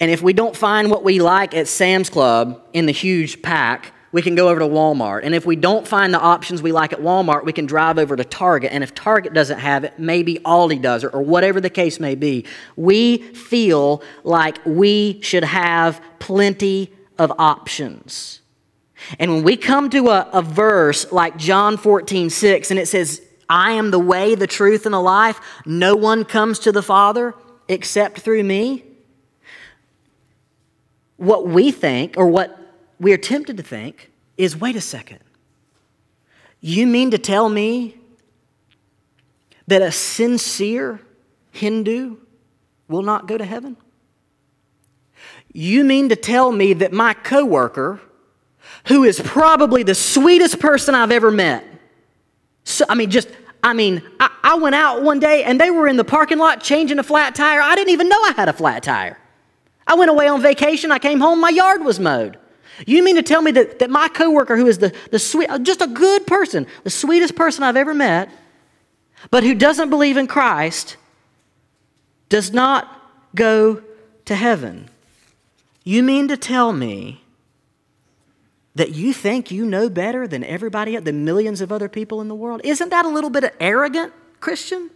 and 0.00 0.10
if 0.10 0.22
we 0.22 0.32
don't 0.32 0.56
find 0.56 0.90
what 0.90 1.04
we 1.04 1.20
like 1.20 1.54
at 1.54 1.68
Sam's 1.68 2.10
Club 2.10 2.62
in 2.72 2.86
the 2.86 2.92
huge 2.92 3.42
pack, 3.42 3.92
we 4.14 4.22
can 4.22 4.36
go 4.36 4.48
over 4.48 4.60
to 4.60 4.66
Walmart. 4.66 5.22
And 5.24 5.34
if 5.34 5.44
we 5.44 5.56
don't 5.56 5.88
find 5.88 6.14
the 6.14 6.20
options 6.20 6.62
we 6.62 6.70
like 6.70 6.92
at 6.92 7.00
Walmart, 7.00 7.44
we 7.44 7.52
can 7.52 7.66
drive 7.66 7.98
over 7.98 8.14
to 8.14 8.24
Target. 8.24 8.72
And 8.72 8.84
if 8.84 8.94
Target 8.94 9.34
doesn't 9.34 9.58
have 9.58 9.82
it, 9.82 9.98
maybe 9.98 10.36
Aldi 10.44 10.80
does, 10.80 11.02
or, 11.02 11.10
or 11.10 11.22
whatever 11.22 11.60
the 11.60 11.68
case 11.68 11.98
may 11.98 12.14
be. 12.14 12.44
We 12.76 13.18
feel 13.18 14.04
like 14.22 14.58
we 14.64 15.20
should 15.20 15.42
have 15.42 16.00
plenty 16.20 16.92
of 17.18 17.32
options. 17.38 18.40
And 19.18 19.34
when 19.34 19.42
we 19.42 19.56
come 19.56 19.90
to 19.90 20.10
a, 20.10 20.28
a 20.32 20.42
verse 20.42 21.10
like 21.10 21.36
John 21.36 21.76
14, 21.76 22.30
6, 22.30 22.70
and 22.70 22.78
it 22.78 22.86
says, 22.86 23.20
I 23.48 23.72
am 23.72 23.90
the 23.90 23.98
way, 23.98 24.36
the 24.36 24.46
truth, 24.46 24.86
and 24.86 24.94
the 24.94 25.00
life, 25.00 25.40
no 25.66 25.96
one 25.96 26.24
comes 26.24 26.60
to 26.60 26.70
the 26.70 26.82
Father 26.82 27.34
except 27.66 28.20
through 28.20 28.44
me. 28.44 28.84
What 31.16 31.46
we 31.46 31.70
think, 31.70 32.16
or 32.16 32.26
what 32.26 32.58
we 32.98 33.12
are 33.12 33.18
tempted 33.18 33.56
to 33.56 33.62
think, 33.62 34.10
is 34.36 34.56
wait 34.56 34.76
a 34.76 34.80
second. 34.80 35.20
You 36.60 36.86
mean 36.86 37.10
to 37.10 37.18
tell 37.18 37.48
me 37.48 37.96
that 39.66 39.82
a 39.82 39.92
sincere 39.92 41.00
Hindu 41.52 42.16
will 42.88 43.02
not 43.02 43.26
go 43.28 43.38
to 43.38 43.44
heaven? 43.44 43.76
You 45.52 45.84
mean 45.84 46.08
to 46.08 46.16
tell 46.16 46.50
me 46.50 46.72
that 46.74 46.92
my 46.92 47.14
coworker, 47.14 48.00
who 48.88 49.04
is 49.04 49.20
probably 49.20 49.82
the 49.82 49.94
sweetest 49.94 50.58
person 50.58 50.94
I've 50.94 51.12
ever 51.12 51.30
met, 51.30 51.64
so, 52.64 52.84
I 52.88 52.94
mean, 52.94 53.10
just, 53.10 53.28
I 53.62 53.74
mean, 53.74 54.02
I, 54.18 54.30
I 54.42 54.54
went 54.56 54.74
out 54.74 55.02
one 55.02 55.20
day 55.20 55.44
and 55.44 55.60
they 55.60 55.70
were 55.70 55.86
in 55.86 55.96
the 55.96 56.04
parking 56.04 56.38
lot 56.38 56.62
changing 56.62 56.98
a 56.98 57.02
flat 57.02 57.34
tire. 57.34 57.60
I 57.60 57.74
didn't 57.74 57.90
even 57.90 58.08
know 58.08 58.20
I 58.22 58.32
had 58.32 58.48
a 58.48 58.52
flat 58.52 58.82
tire. 58.82 59.18
I 59.86 59.94
went 59.94 60.10
away 60.10 60.28
on 60.28 60.40
vacation. 60.40 60.90
I 60.90 60.98
came 60.98 61.20
home, 61.20 61.40
my 61.40 61.50
yard 61.50 61.84
was 61.84 62.00
mowed. 62.00 62.38
You 62.86 63.04
mean 63.04 63.16
to 63.16 63.22
tell 63.22 63.42
me 63.42 63.52
that, 63.52 63.78
that 63.78 63.90
my 63.90 64.08
coworker, 64.08 64.56
who 64.56 64.66
is 64.66 64.78
the, 64.78 64.94
the 65.10 65.18
sweet, 65.18 65.48
uh, 65.48 65.58
just 65.58 65.80
a 65.80 65.86
good 65.86 66.26
person, 66.26 66.66
the 66.82 66.90
sweetest 66.90 67.36
person 67.36 67.62
I've 67.62 67.76
ever 67.76 67.94
met, 67.94 68.30
but 69.30 69.44
who 69.44 69.54
doesn't 69.54 69.90
believe 69.90 70.16
in 70.16 70.26
Christ, 70.26 70.96
does 72.28 72.52
not 72.52 73.00
go 73.34 73.82
to 74.24 74.34
heaven? 74.34 74.88
You 75.84 76.02
mean 76.02 76.28
to 76.28 76.36
tell 76.36 76.72
me 76.72 77.22
that 78.74 78.90
you 78.90 79.12
think 79.12 79.50
you 79.50 79.64
know 79.64 79.88
better 79.88 80.26
than 80.26 80.42
everybody, 80.42 80.96
the 80.96 81.12
millions 81.12 81.60
of 81.60 81.70
other 81.70 81.88
people 81.88 82.20
in 82.20 82.28
the 82.28 82.34
world? 82.34 82.60
Isn't 82.64 82.88
that 82.88 83.04
a 83.04 83.08
little 83.08 83.30
bit 83.30 83.54
arrogant, 83.60 84.12
Christian? 84.40 84.90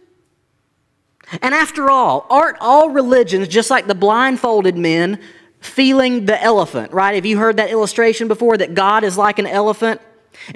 And 1.41 1.53
after 1.53 1.89
all, 1.89 2.25
aren't 2.29 2.57
all 2.59 2.89
religions 2.89 3.47
just 3.47 3.69
like 3.69 3.87
the 3.87 3.95
blindfolded 3.95 4.77
men 4.77 5.19
feeling 5.59 6.25
the 6.25 6.41
elephant, 6.41 6.91
right? 6.91 7.15
Have 7.15 7.25
you 7.25 7.37
heard 7.37 7.57
that 7.57 7.69
illustration 7.69 8.27
before 8.27 8.57
that 8.57 8.73
God 8.73 9.03
is 9.03 9.17
like 9.17 9.39
an 9.39 9.47
elephant? 9.47 10.01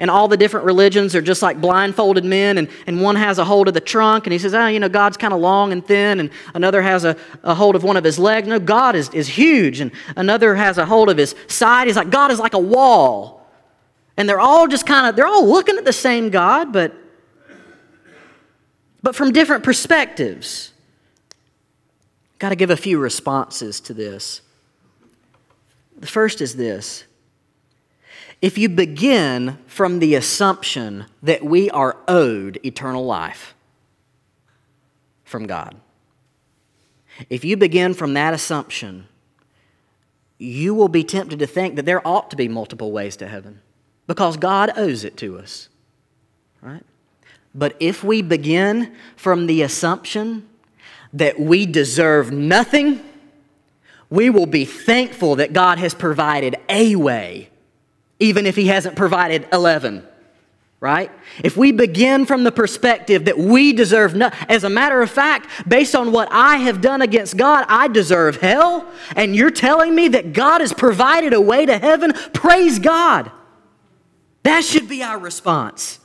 And 0.00 0.10
all 0.10 0.28
the 0.28 0.36
different 0.36 0.66
religions 0.66 1.14
are 1.14 1.20
just 1.20 1.42
like 1.42 1.60
blindfolded 1.60 2.24
men, 2.24 2.58
and, 2.58 2.68
and 2.86 3.02
one 3.02 3.16
has 3.16 3.38
a 3.38 3.44
hold 3.44 3.68
of 3.68 3.74
the 3.74 3.80
trunk, 3.80 4.26
and 4.26 4.32
he 4.32 4.38
says, 4.38 4.54
Oh, 4.54 4.66
you 4.66 4.80
know, 4.80 4.88
God's 4.88 5.16
kind 5.16 5.34
of 5.34 5.40
long 5.40 5.72
and 5.72 5.86
thin, 5.86 6.20
and 6.20 6.30
another 6.54 6.80
has 6.80 7.04
a, 7.04 7.16
a 7.42 7.54
hold 7.54 7.76
of 7.76 7.84
one 7.84 7.96
of 7.96 8.02
his 8.02 8.18
legs. 8.18 8.48
No, 8.48 8.58
God 8.58 8.96
is, 8.96 9.10
is 9.10 9.28
huge, 9.28 9.80
and 9.80 9.92
another 10.16 10.54
has 10.54 10.78
a 10.78 10.86
hold 10.86 11.10
of 11.10 11.18
his 11.18 11.34
side. 11.48 11.86
He's 11.86 11.96
like, 11.96 12.10
God 12.10 12.30
is 12.30 12.38
like 12.38 12.54
a 12.54 12.58
wall. 12.58 13.46
And 14.16 14.28
they're 14.28 14.40
all 14.40 14.66
just 14.68 14.86
kind 14.86 15.06
of, 15.06 15.16
they're 15.16 15.26
all 15.26 15.46
looking 15.46 15.76
at 15.76 15.84
the 15.84 15.92
same 15.92 16.30
God, 16.30 16.72
but, 16.72 16.94
but 19.04 19.14
from 19.14 19.32
different 19.32 19.62
perspectives. 19.62 20.72
Got 22.38 22.48
to 22.48 22.56
give 22.56 22.70
a 22.70 22.76
few 22.76 22.98
responses 22.98 23.78
to 23.80 23.92
this. 23.92 24.40
The 25.96 26.06
first 26.06 26.40
is 26.40 26.56
this 26.56 27.04
if 28.40 28.56
you 28.56 28.68
begin 28.68 29.58
from 29.66 29.98
the 29.98 30.14
assumption 30.14 31.04
that 31.22 31.44
we 31.44 31.70
are 31.70 31.98
owed 32.08 32.58
eternal 32.64 33.04
life 33.04 33.54
from 35.22 35.46
God, 35.46 35.76
if 37.28 37.44
you 37.44 37.58
begin 37.58 37.92
from 37.92 38.14
that 38.14 38.32
assumption, 38.32 39.06
you 40.38 40.74
will 40.74 40.88
be 40.88 41.04
tempted 41.04 41.38
to 41.40 41.46
think 41.46 41.76
that 41.76 41.84
there 41.84 42.06
ought 42.08 42.30
to 42.30 42.36
be 42.36 42.48
multiple 42.48 42.90
ways 42.90 43.16
to 43.16 43.28
heaven 43.28 43.60
because 44.06 44.38
God 44.38 44.72
owes 44.76 45.04
it 45.04 45.18
to 45.18 45.38
us. 45.38 45.68
Right? 46.62 46.82
But 47.54 47.76
if 47.78 48.02
we 48.02 48.20
begin 48.22 48.94
from 49.16 49.46
the 49.46 49.62
assumption 49.62 50.48
that 51.12 51.38
we 51.38 51.66
deserve 51.66 52.32
nothing, 52.32 53.00
we 54.10 54.28
will 54.30 54.46
be 54.46 54.64
thankful 54.64 55.36
that 55.36 55.52
God 55.52 55.78
has 55.78 55.94
provided 55.94 56.56
a 56.68 56.96
way, 56.96 57.50
even 58.18 58.46
if 58.46 58.56
He 58.56 58.66
hasn't 58.66 58.96
provided 58.96 59.46
11. 59.52 60.06
Right? 60.80 61.10
If 61.42 61.56
we 61.56 61.72
begin 61.72 62.26
from 62.26 62.44
the 62.44 62.52
perspective 62.52 63.24
that 63.24 63.38
we 63.38 63.72
deserve 63.72 64.14
no, 64.14 64.30
as 64.50 64.64
a 64.64 64.68
matter 64.68 65.00
of 65.00 65.10
fact, 65.10 65.48
based 65.66 65.94
on 65.94 66.12
what 66.12 66.28
I 66.30 66.56
have 66.56 66.82
done 66.82 67.00
against 67.00 67.38
God, 67.38 67.64
I 67.70 67.88
deserve 67.88 68.36
hell, 68.36 68.86
and 69.16 69.34
you're 69.34 69.50
telling 69.50 69.94
me 69.94 70.08
that 70.08 70.34
God 70.34 70.60
has 70.60 70.74
provided 70.74 71.32
a 71.32 71.40
way 71.40 71.64
to 71.64 71.78
heaven, 71.78 72.12
praise 72.34 72.78
God. 72.78 73.30
That 74.42 74.62
should 74.62 74.86
be 74.86 75.02
our 75.02 75.18
response. 75.18 76.00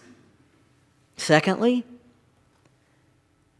Secondly, 1.19 1.84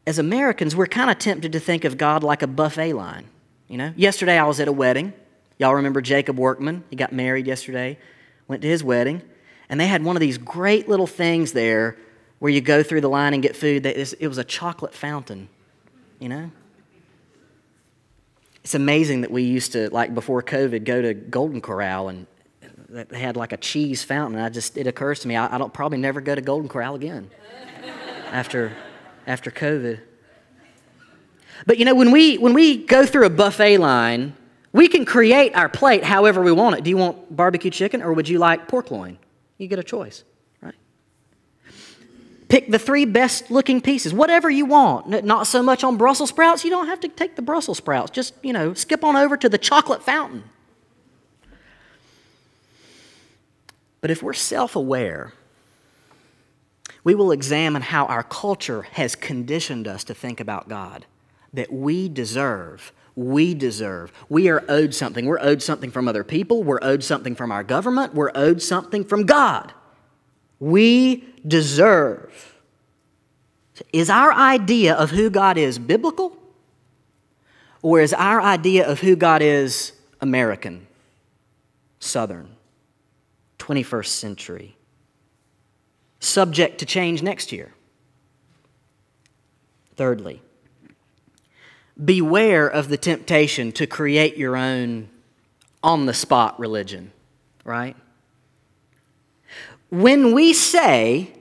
as 0.07 0.17
Americans, 0.17 0.75
we're 0.75 0.87
kind 0.87 1.11
of 1.11 1.19
tempted 1.19 1.51
to 1.51 1.59
think 1.59 1.83
of 1.83 1.97
God 1.97 2.23
like 2.23 2.41
a 2.41 2.47
buffet 2.47 2.93
line. 2.93 3.25
You 3.67 3.77
know, 3.77 3.93
yesterday 3.97 4.37
I 4.39 4.45
was 4.45 4.59
at 4.59 4.67
a 4.67 4.71
wedding. 4.71 5.13
Y'all 5.57 5.75
remember 5.75 6.01
Jacob 6.01 6.39
Workman? 6.39 6.85
He 6.89 6.95
got 6.95 7.11
married 7.11 7.45
yesterday. 7.45 7.99
Went 8.47 8.61
to 8.61 8.67
his 8.67 8.83
wedding, 8.83 9.21
and 9.67 9.79
they 9.79 9.87
had 9.87 10.03
one 10.03 10.15
of 10.15 10.21
these 10.21 10.37
great 10.37 10.87
little 10.87 11.05
things 11.05 11.51
there 11.51 11.97
where 12.39 12.51
you 12.51 12.61
go 12.61 12.81
through 12.81 13.01
the 13.01 13.09
line 13.09 13.33
and 13.33 13.43
get 13.43 13.55
food. 13.55 13.85
It 13.85 14.27
was 14.27 14.37
a 14.37 14.43
chocolate 14.43 14.93
fountain. 14.93 15.49
You 16.17 16.29
know, 16.29 16.51
it's 18.63 18.73
amazing 18.73 19.21
that 19.21 19.31
we 19.31 19.43
used 19.43 19.73
to 19.73 19.89
like 19.89 20.15
before 20.15 20.41
COVID 20.41 20.85
go 20.85 21.01
to 21.01 21.13
Golden 21.13 21.59
Corral 21.59 22.07
and 22.07 22.25
they 22.89 23.19
had 23.19 23.38
like 23.38 23.52
a 23.52 23.58
cheese 23.58 24.04
fountain. 24.04 24.39
I 24.39 24.49
just 24.49 24.78
it 24.78 24.88
occurs 24.88 25.19
to 25.21 25.28
me 25.28 25.36
I, 25.36 25.56
I 25.56 25.58
don't 25.58 25.73
probably 25.73 25.99
never 25.99 26.21
go 26.21 26.36
to 26.36 26.41
Golden 26.41 26.67
Corral 26.67 26.95
again 26.95 27.30
after 28.32 28.73
after 29.28 29.52
COVID. 29.52 30.02
But 31.65 31.78
you 31.78 31.86
know, 31.86 31.95
when 31.95 32.12
we, 32.12 32.38
when 32.38 32.54
we 32.54 32.78
go 32.78 33.06
through 33.06 33.25
a 33.25 33.30
buffet 33.30 33.78
line, 33.78 34.36
we 34.71 34.88
can 34.88 35.06
create 35.06 35.56
our 35.56 35.69
plate 35.69 36.04
however 36.04 36.41
we 36.41 36.52
want 36.52 36.78
it. 36.78 36.84
Do 36.84 36.89
you 36.89 36.97
want 36.97 37.36
barbecue 37.36 37.71
chicken 37.71 38.02
or 38.02 38.13
would 38.13 38.30
you 38.30 38.39
like 38.39 38.67
pork 38.67 38.91
loin? 38.91 39.17
You 39.58 39.67
get 39.67 39.80
a 39.80 39.84
choice, 39.84 40.23
right? 40.62 40.75
Pick 42.47 42.69
the 42.69 42.80
three 42.80 43.06
best 43.06 43.52
looking 43.52 43.82
pieces, 43.82 44.13
whatever 44.13 44.49
you 44.49 44.65
want. 44.65 45.25
Not 45.25 45.47
so 45.47 45.62
much 45.62 45.84
on 45.84 45.97
Brussels 45.97 46.30
sprouts. 46.30 46.63
You 46.63 46.69
don't 46.69 46.88
have 46.88 46.99
to 47.02 47.08
take 47.08 47.36
the 47.36 47.41
Brussels 47.41 47.78
sprouts. 47.78 48.12
Just, 48.12 48.34
you 48.41 48.54
know, 48.54 48.73
skip 48.73 49.04
on 49.04 49.15
over 49.15 49.36
to 49.38 49.49
the 49.49 49.58
chocolate 49.58 50.04
fountain. 50.04 50.43
But 54.01 54.12
if 54.12 54.23
we're 54.23 54.33
self 54.33 54.75
aware, 54.75 55.33
we 57.03 57.15
will 57.15 57.31
examine 57.31 57.81
how 57.81 58.05
our 58.05 58.23
culture 58.23 58.83
has 58.93 59.15
conditioned 59.15 59.88
us 59.88 60.03
to 60.05 60.13
think 60.13 60.39
about 60.39 60.69
God 60.69 61.05
that 61.53 61.71
we 61.71 62.09
deserve. 62.09 62.91
We 63.15 63.53
deserve. 63.53 64.12
We 64.29 64.49
are 64.49 64.63
owed 64.69 64.93
something. 64.93 65.25
We're 65.25 65.41
owed 65.41 65.62
something 65.62 65.91
from 65.91 66.07
other 66.07 66.23
people. 66.23 66.63
We're 66.63 66.79
owed 66.81 67.03
something 67.03 67.35
from 67.35 67.51
our 67.51 67.63
government. 67.63 68.13
We're 68.13 68.31
owed 68.35 68.62
something 68.62 69.03
from 69.03 69.25
God. 69.25 69.73
We 70.59 71.25
deserve. 71.45 72.55
Is 73.93 74.09
our 74.09 74.33
idea 74.33 74.93
of 74.93 75.12
who 75.12 75.29
God 75.29 75.57
is 75.57 75.79
biblical? 75.79 76.38
Or 77.81 78.01
is 78.01 78.13
our 78.13 78.41
idea 78.41 78.88
of 78.88 78.99
who 78.99 79.15
God 79.15 79.41
is 79.41 79.93
American, 80.21 80.88
Southern, 81.99 82.55
21st 83.69 84.08
century, 84.08 84.75
subject 86.19 86.79
to 86.79 86.86
change 86.86 87.21
next 87.21 87.51
year? 87.51 87.71
Thirdly, 89.95 90.41
beware 92.03 92.67
of 92.67 92.89
the 92.89 92.97
temptation 92.97 93.71
to 93.73 93.86
create 93.86 94.38
your 94.38 94.55
own 94.58 95.10
on 95.84 96.08
the 96.08 96.13
spot 96.13 96.60
religion, 96.60 97.12
right? 97.63 97.95
When 99.89 100.34
we 100.34 100.53
say, 100.53 101.34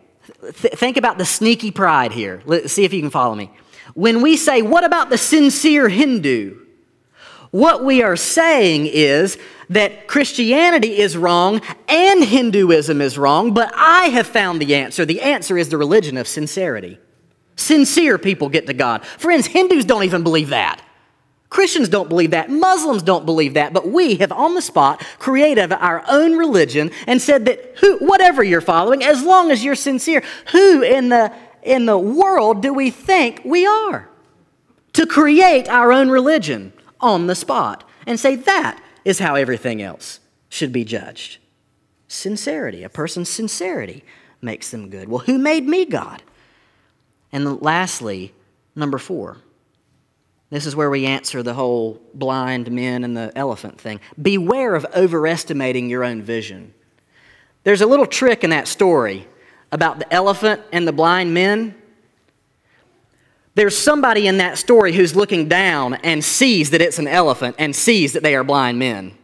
th- 0.43 0.75
think 0.75 0.97
about 0.99 1.17
the 1.17 1.25
sneaky 1.25 1.71
pride 1.71 2.12
here. 2.12 2.43
Let's 2.45 2.73
see 2.73 2.85
if 2.85 2.93
you 2.93 3.01
can 3.01 3.11
follow 3.11 3.35
me. 3.35 3.51
When 3.95 4.21
we 4.21 4.37
say, 4.37 4.61
what 4.61 4.85
about 4.85 5.09
the 5.09 5.19
sincere 5.19 5.88
Hindu? 5.88 6.59
What 7.51 7.85
we 7.85 8.03
are 8.03 8.17
saying 8.17 8.87
is 8.87 9.39
that 9.71 10.07
Christianity 10.07 10.99
is 10.99 11.17
wrong 11.17 11.61
and 11.89 12.25
Hinduism 12.25 13.01
is 13.01 13.19
wrong, 13.19 13.55
but 13.55 13.73
I 13.75 14.07
have 14.09 14.27
found 14.27 14.61
the 14.61 14.75
answer. 14.75 15.05
The 15.05 15.23
answer 15.23 15.57
is 15.57 15.69
the 15.69 15.79
religion 15.79 16.17
of 16.17 16.29
sincerity. 16.29 16.99
Sincere 17.57 18.19
people 18.19 18.49
get 18.49 18.67
to 18.67 18.75
God. 18.75 19.05
Friends, 19.05 19.47
Hindus 19.47 19.85
don't 19.85 20.05
even 20.05 20.23
believe 20.23 20.51
that. 20.51 20.83
Christians 21.51 21.89
don't 21.89 22.11
believe 22.11 22.33
that. 22.33 22.51
Muslims 22.51 23.03
don't 23.03 23.25
believe 23.25 23.55
that. 23.55 23.73
But 23.73 23.89
we 23.89 24.17
have 24.17 24.33
on 24.33 24.55
the 24.55 24.63
spot 24.63 25.05
created 25.19 25.73
our 25.73 26.05
own 26.09 26.37
religion 26.37 26.91
and 27.07 27.21
said 27.21 27.47
that 27.47 27.79
who, 27.81 27.99
whatever 27.99 28.45
you're 28.45 28.61
following, 28.61 29.03
as 29.03 29.23
long 29.23 29.51
as 29.51 29.65
you're 29.65 29.75
sincere, 29.75 30.23
who 30.53 30.83
in 30.83 31.09
the, 31.09 31.33
in 31.63 31.87
the 31.87 31.99
world 31.99 32.63
do 32.63 32.75
we 32.75 32.91
think 32.91 33.41
we 33.45 33.67
are? 33.67 34.09
To 34.95 35.07
create 35.07 35.69
our 35.69 35.93
own 35.93 36.11
religion 36.11 36.73
on 37.01 37.27
the 37.27 37.35
spot 37.35 37.89
and 38.07 38.19
say 38.19 38.37
that 38.37 38.83
is 39.05 39.19
how 39.19 39.35
everything 39.35 39.81
else 39.83 40.21
should 40.49 40.73
be 40.73 40.85
judged. 40.85 41.39
Sincerity. 42.09 42.83
A 42.83 42.89
person's 42.89 43.29
sincerity 43.29 44.05
makes 44.41 44.71
them 44.71 44.89
good. 44.89 45.09
Well, 45.09 45.21
who 45.21 45.39
made 45.39 45.67
me 45.67 45.85
God? 45.85 46.23
And 47.33 47.61
lastly, 47.61 48.33
number 48.75 48.99
four. 48.99 49.39
This 50.51 50.65
is 50.65 50.75
where 50.75 50.89
we 50.89 51.05
answer 51.05 51.43
the 51.43 51.55
whole 51.55 52.01
blind 52.15 52.71
men 52.71 53.05
and 53.05 53.15
the 53.15 53.31
elephant 53.37 53.79
thing. 53.79 54.01
Beware 54.21 54.75
of 54.75 54.87
overestimating 54.97 55.91
your 55.91 56.05
own 56.05 56.23
vision. 56.23 56.73
There's 57.65 57.83
a 57.83 57.87
little 57.87 58.07
trick 58.07 58.45
in 58.45 58.51
that 58.51 58.67
story 58.67 59.29
about 59.71 59.99
the 59.99 60.11
elephant 60.13 60.63
and 60.73 60.89
the 60.89 60.93
blind 60.93 61.35
men. 61.35 61.75
There's 63.59 63.77
somebody 63.77 64.29
in 64.29 64.38
that 64.38 64.57
story 64.57 64.92
who's 64.92 65.16
looking 65.16 65.49
down 65.49 65.94
and 65.94 66.25
sees 66.25 66.71
that 66.71 66.81
it's 66.81 67.01
an 67.01 67.09
elephant 67.09 67.57
and 67.59 67.75
sees 67.75 68.12
that 68.12 68.23
they 68.23 68.37
are 68.37 68.44
blind 68.44 68.79
men. 68.79 69.18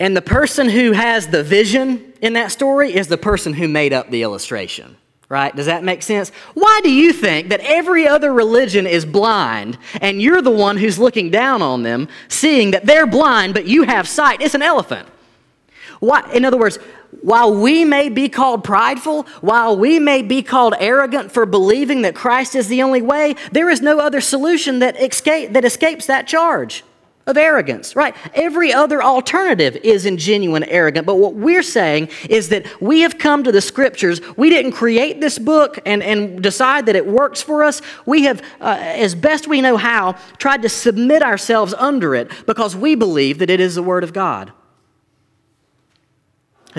And 0.00 0.16
the 0.16 0.22
person 0.22 0.70
who 0.70 0.92
has 0.92 1.26
the 1.26 1.44
vision 1.44 2.14
in 2.22 2.32
that 2.32 2.50
story 2.50 2.94
is 2.94 3.08
the 3.08 3.18
person 3.18 3.52
who 3.52 3.68
made 3.68 3.92
up 3.92 4.08
the 4.08 4.22
illustration. 4.22 4.96
Right? 5.28 5.54
Does 5.54 5.66
that 5.66 5.84
make 5.84 6.02
sense? 6.02 6.30
Why 6.54 6.80
do 6.82 6.90
you 6.90 7.12
think 7.12 7.50
that 7.50 7.60
every 7.60 8.08
other 8.08 8.32
religion 8.32 8.86
is 8.86 9.04
blind 9.04 9.76
and 10.00 10.22
you're 10.22 10.40
the 10.40 10.50
one 10.50 10.78
who's 10.78 10.98
looking 10.98 11.30
down 11.30 11.60
on 11.60 11.82
them, 11.82 12.08
seeing 12.28 12.70
that 12.70 12.86
they're 12.86 13.06
blind 13.06 13.52
but 13.52 13.66
you 13.66 13.82
have 13.82 14.08
sight? 14.08 14.40
It's 14.40 14.54
an 14.54 14.62
elephant. 14.62 15.06
Why, 16.00 16.30
in 16.32 16.44
other 16.44 16.56
words, 16.56 16.78
while 17.22 17.54
we 17.54 17.84
may 17.84 18.08
be 18.08 18.28
called 18.28 18.64
prideful, 18.64 19.24
while 19.40 19.76
we 19.76 19.98
may 19.98 20.22
be 20.22 20.42
called 20.42 20.74
arrogant 20.78 21.32
for 21.32 21.46
believing 21.46 22.02
that 22.02 22.14
Christ 22.14 22.54
is 22.54 22.68
the 22.68 22.82
only 22.82 23.02
way, 23.02 23.34
there 23.52 23.70
is 23.70 23.80
no 23.80 23.98
other 23.98 24.20
solution 24.20 24.80
that, 24.80 25.00
escape, 25.00 25.52
that 25.52 25.64
escapes 25.64 26.06
that 26.06 26.26
charge 26.26 26.84
of 27.26 27.36
arrogance, 27.36 27.96
right? 27.96 28.14
Every 28.34 28.72
other 28.72 29.02
alternative 29.02 29.76
is 29.76 30.06
in 30.06 30.16
genuine 30.16 30.62
arrogant. 30.64 31.06
But 31.06 31.16
what 31.16 31.34
we're 31.34 31.62
saying 31.62 32.10
is 32.30 32.50
that 32.50 32.80
we 32.80 33.00
have 33.00 33.18
come 33.18 33.42
to 33.42 33.50
the 33.50 33.60
scriptures. 33.60 34.20
We 34.36 34.48
didn't 34.48 34.72
create 34.72 35.20
this 35.20 35.38
book 35.38 35.80
and, 35.84 36.04
and 36.04 36.40
decide 36.40 36.86
that 36.86 36.94
it 36.94 37.04
works 37.04 37.42
for 37.42 37.64
us. 37.64 37.82
We 38.04 38.24
have, 38.24 38.42
uh, 38.60 38.78
as 38.80 39.16
best 39.16 39.48
we 39.48 39.60
know 39.60 39.76
how, 39.76 40.12
tried 40.38 40.62
to 40.62 40.68
submit 40.68 41.22
ourselves 41.22 41.74
under 41.74 42.14
it 42.14 42.30
because 42.46 42.76
we 42.76 42.94
believe 42.94 43.38
that 43.38 43.50
it 43.50 43.58
is 43.58 43.74
the 43.74 43.82
Word 43.82 44.04
of 44.04 44.12
God. 44.12 44.52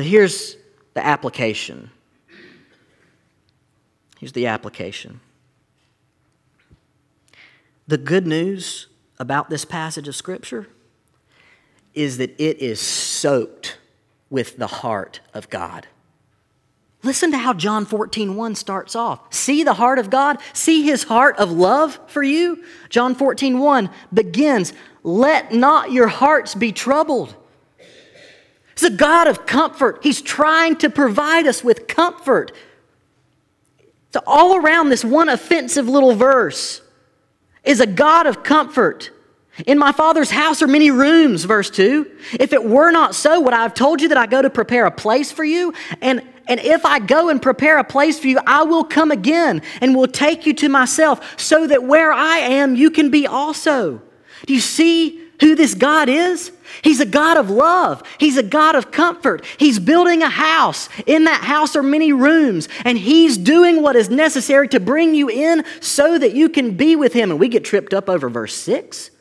Here's 0.03 0.57
the 0.93 1.05
application. 1.05 1.89
Here's 4.19 4.33
the 4.33 4.47
application. 4.47 5.19
The 7.87 7.97
good 7.97 8.27
news 8.27 8.87
about 9.19 9.49
this 9.49 9.65
passage 9.65 10.07
of 10.07 10.15
Scripture 10.15 10.67
is 11.93 12.17
that 12.17 12.31
it 12.39 12.59
is 12.59 12.79
soaked 12.79 13.77
with 14.29 14.57
the 14.57 14.67
heart 14.67 15.19
of 15.33 15.49
God. 15.49 15.87
Listen 17.03 17.31
to 17.31 17.37
how 17.37 17.53
John 17.53 17.85
14, 17.85 18.35
1 18.35 18.55
starts 18.55 18.95
off. 18.95 19.33
See 19.33 19.63
the 19.63 19.75
heart 19.75 19.97
of 19.97 20.09
God? 20.09 20.39
See 20.53 20.83
his 20.83 21.03
heart 21.03 21.37
of 21.37 21.51
love 21.51 21.99
for 22.07 22.21
you? 22.21 22.63
John 22.89 23.15
14, 23.15 23.59
1 23.59 23.89
begins, 24.13 24.73
Let 25.03 25.53
not 25.53 25.91
your 25.91 26.07
hearts 26.07 26.53
be 26.53 26.71
troubled. 26.71 27.35
He's 28.77 28.91
a 28.91 28.95
God 28.95 29.27
of 29.27 29.45
comfort. 29.45 29.99
He's 30.03 30.21
trying 30.21 30.75
to 30.77 30.89
provide 30.89 31.47
us 31.47 31.63
with 31.63 31.87
comfort. 31.87 32.51
So, 34.13 34.21
all 34.27 34.57
around 34.57 34.89
this 34.89 35.03
one 35.03 35.29
offensive 35.29 35.87
little 35.89 36.13
verse, 36.13 36.81
is 37.67 37.81
a 37.81 37.85
God 37.85 38.25
of 38.25 38.43
comfort. 38.43 39.11
In 39.65 39.77
my 39.77 39.91
Father's 39.91 40.29
house 40.29 40.61
are 40.61 40.67
many 40.67 40.91
rooms, 40.91 41.43
verse 41.43 41.69
2. 41.69 42.09
If 42.39 42.53
it 42.53 42.63
were 42.63 42.91
not 42.91 43.15
so, 43.15 43.41
would 43.41 43.53
I 43.53 43.63
have 43.63 43.73
told 43.73 44.01
you 44.01 44.09
that 44.09 44.17
I 44.17 44.27
go 44.27 44.41
to 44.41 44.49
prepare 44.49 44.85
a 44.85 44.91
place 44.91 45.31
for 45.31 45.43
you? 45.43 45.73
And, 45.99 46.21
and 46.47 46.59
if 46.59 46.85
I 46.85 46.99
go 46.99 47.29
and 47.29 47.41
prepare 47.41 47.79
a 47.79 47.83
place 47.83 48.19
for 48.19 48.27
you, 48.27 48.39
I 48.45 48.63
will 48.63 48.83
come 48.83 49.11
again 49.11 49.63
and 49.81 49.95
will 49.95 50.07
take 50.07 50.45
you 50.45 50.53
to 50.55 50.69
myself, 50.69 51.39
so 51.39 51.67
that 51.67 51.83
where 51.83 52.11
I 52.11 52.37
am, 52.37 52.75
you 52.75 52.91
can 52.91 53.09
be 53.09 53.25
also. 53.25 54.01
Do 54.45 54.53
you 54.53 54.61
see 54.61 55.19
who 55.41 55.55
this 55.55 55.73
God 55.73 56.07
is? 56.07 56.51
He's 56.81 56.99
a 56.99 57.05
God 57.05 57.37
of 57.37 57.49
love. 57.49 58.03
He's 58.19 58.37
a 58.37 58.43
God 58.43 58.75
of 58.75 58.91
comfort. 58.91 59.45
He's 59.57 59.79
building 59.79 60.21
a 60.21 60.29
house. 60.29 60.89
In 61.05 61.25
that 61.25 61.43
house 61.43 61.75
are 61.75 61.83
many 61.83 62.13
rooms, 62.13 62.69
and 62.83 62.97
He's 62.97 63.37
doing 63.37 63.81
what 63.81 63.95
is 63.95 64.09
necessary 64.09 64.67
to 64.69 64.79
bring 64.79 65.15
you 65.15 65.29
in 65.29 65.63
so 65.81 66.17
that 66.17 66.33
you 66.33 66.49
can 66.49 66.75
be 66.75 66.95
with 66.95 67.13
Him. 67.13 67.31
And 67.31 67.39
we 67.39 67.47
get 67.47 67.63
tripped 67.63 67.93
up 67.93 68.09
over 68.09 68.29
verse 68.29 68.55
6. 68.55 69.11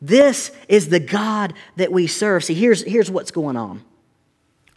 This 0.00 0.50
is 0.68 0.88
the 0.88 1.00
God 1.00 1.54
that 1.76 1.90
we 1.90 2.06
serve. 2.06 2.44
See, 2.44 2.54
here's, 2.54 2.82
here's 2.84 3.10
what's 3.10 3.30
going 3.30 3.56
on. 3.56 3.82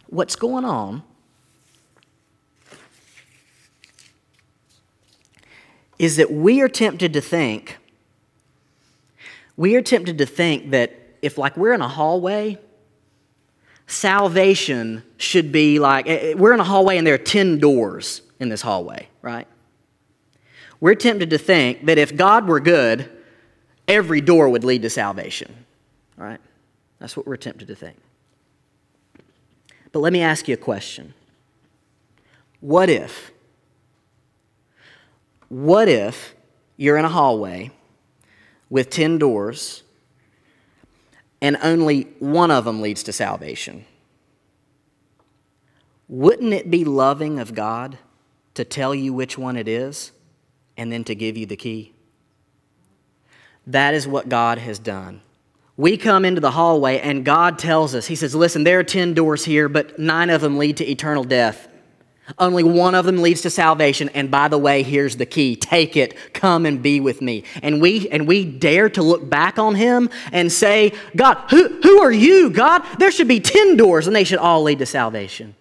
What's 0.08 0.36
going 0.36 0.64
on 0.64 1.02
is 5.98 6.16
that 6.16 6.32
we 6.32 6.62
are 6.62 6.68
tempted 6.68 7.12
to 7.12 7.20
think 7.20 7.76
we 9.60 9.76
are 9.76 9.82
tempted 9.82 10.16
to 10.16 10.24
think 10.24 10.70
that 10.70 10.99
if, 11.22 11.38
like, 11.38 11.56
we're 11.56 11.72
in 11.72 11.82
a 11.82 11.88
hallway, 11.88 12.58
salvation 13.90 15.02
should 15.16 15.50
be 15.50 15.80
like 15.80 16.08
eh, 16.08 16.30
eh, 16.30 16.34
we're 16.34 16.52
in 16.54 16.60
a 16.60 16.64
hallway 16.64 16.96
and 16.96 17.06
there 17.06 17.14
are 17.14 17.18
10 17.18 17.58
doors 17.58 18.22
in 18.38 18.48
this 18.48 18.62
hallway, 18.62 19.08
right? 19.20 19.48
We're 20.78 20.94
tempted 20.94 21.30
to 21.30 21.38
think 21.38 21.86
that 21.86 21.98
if 21.98 22.16
God 22.16 22.46
were 22.46 22.60
good, 22.60 23.10
every 23.88 24.20
door 24.20 24.48
would 24.48 24.64
lead 24.64 24.82
to 24.82 24.90
salvation, 24.90 25.66
right? 26.16 26.40
That's 27.00 27.16
what 27.16 27.26
we're 27.26 27.36
tempted 27.36 27.68
to 27.68 27.74
think. 27.74 27.96
But 29.92 29.98
let 29.98 30.12
me 30.12 30.22
ask 30.22 30.46
you 30.46 30.54
a 30.54 30.56
question. 30.56 31.12
What 32.60 32.88
if, 32.88 33.32
what 35.48 35.88
if 35.88 36.34
you're 36.76 36.96
in 36.96 37.04
a 37.04 37.08
hallway 37.08 37.72
with 38.70 38.88
10 38.88 39.18
doors, 39.18 39.82
and 41.40 41.56
only 41.62 42.02
one 42.18 42.50
of 42.50 42.64
them 42.64 42.80
leads 42.80 43.02
to 43.04 43.12
salvation. 43.12 43.84
Wouldn't 46.08 46.52
it 46.52 46.70
be 46.70 46.84
loving 46.84 47.38
of 47.38 47.54
God 47.54 47.98
to 48.54 48.64
tell 48.64 48.94
you 48.94 49.12
which 49.12 49.38
one 49.38 49.56
it 49.56 49.68
is 49.68 50.12
and 50.76 50.90
then 50.92 51.04
to 51.04 51.14
give 51.14 51.36
you 51.36 51.46
the 51.46 51.56
key? 51.56 51.94
That 53.66 53.94
is 53.94 54.08
what 54.08 54.28
God 54.28 54.58
has 54.58 54.78
done. 54.78 55.22
We 55.76 55.96
come 55.96 56.24
into 56.24 56.40
the 56.40 56.50
hallway 56.50 56.98
and 56.98 57.24
God 57.24 57.58
tells 57.58 57.94
us, 57.94 58.06
He 58.06 58.16
says, 58.16 58.34
Listen, 58.34 58.64
there 58.64 58.80
are 58.80 58.84
10 58.84 59.14
doors 59.14 59.44
here, 59.44 59.68
but 59.68 59.98
nine 59.98 60.28
of 60.28 60.40
them 60.40 60.58
lead 60.58 60.76
to 60.78 60.86
eternal 60.86 61.24
death. 61.24 61.68
Only 62.38 62.62
one 62.62 62.94
of 62.94 63.04
them 63.04 63.18
leads 63.22 63.42
to 63.42 63.50
salvation. 63.50 64.08
And 64.10 64.30
by 64.30 64.48
the 64.48 64.58
way, 64.58 64.82
here's 64.82 65.16
the 65.16 65.26
key. 65.26 65.56
Take 65.56 65.96
it. 65.96 66.16
Come 66.32 66.66
and 66.66 66.82
be 66.82 67.00
with 67.00 67.20
me. 67.22 67.44
And 67.62 67.80
we 67.80 68.08
and 68.08 68.26
we 68.26 68.44
dare 68.44 68.88
to 68.90 69.02
look 69.02 69.28
back 69.28 69.58
on 69.58 69.74
him 69.74 70.10
and 70.32 70.50
say, 70.50 70.92
God, 71.16 71.36
who, 71.50 71.80
who 71.82 72.00
are 72.00 72.12
you, 72.12 72.50
God? 72.50 72.82
There 72.98 73.10
should 73.10 73.28
be 73.28 73.40
10 73.40 73.76
doors 73.76 74.06
and 74.06 74.14
they 74.14 74.24
should 74.24 74.38
all 74.38 74.62
lead 74.62 74.78
to 74.78 74.86
salvation. 74.86 75.54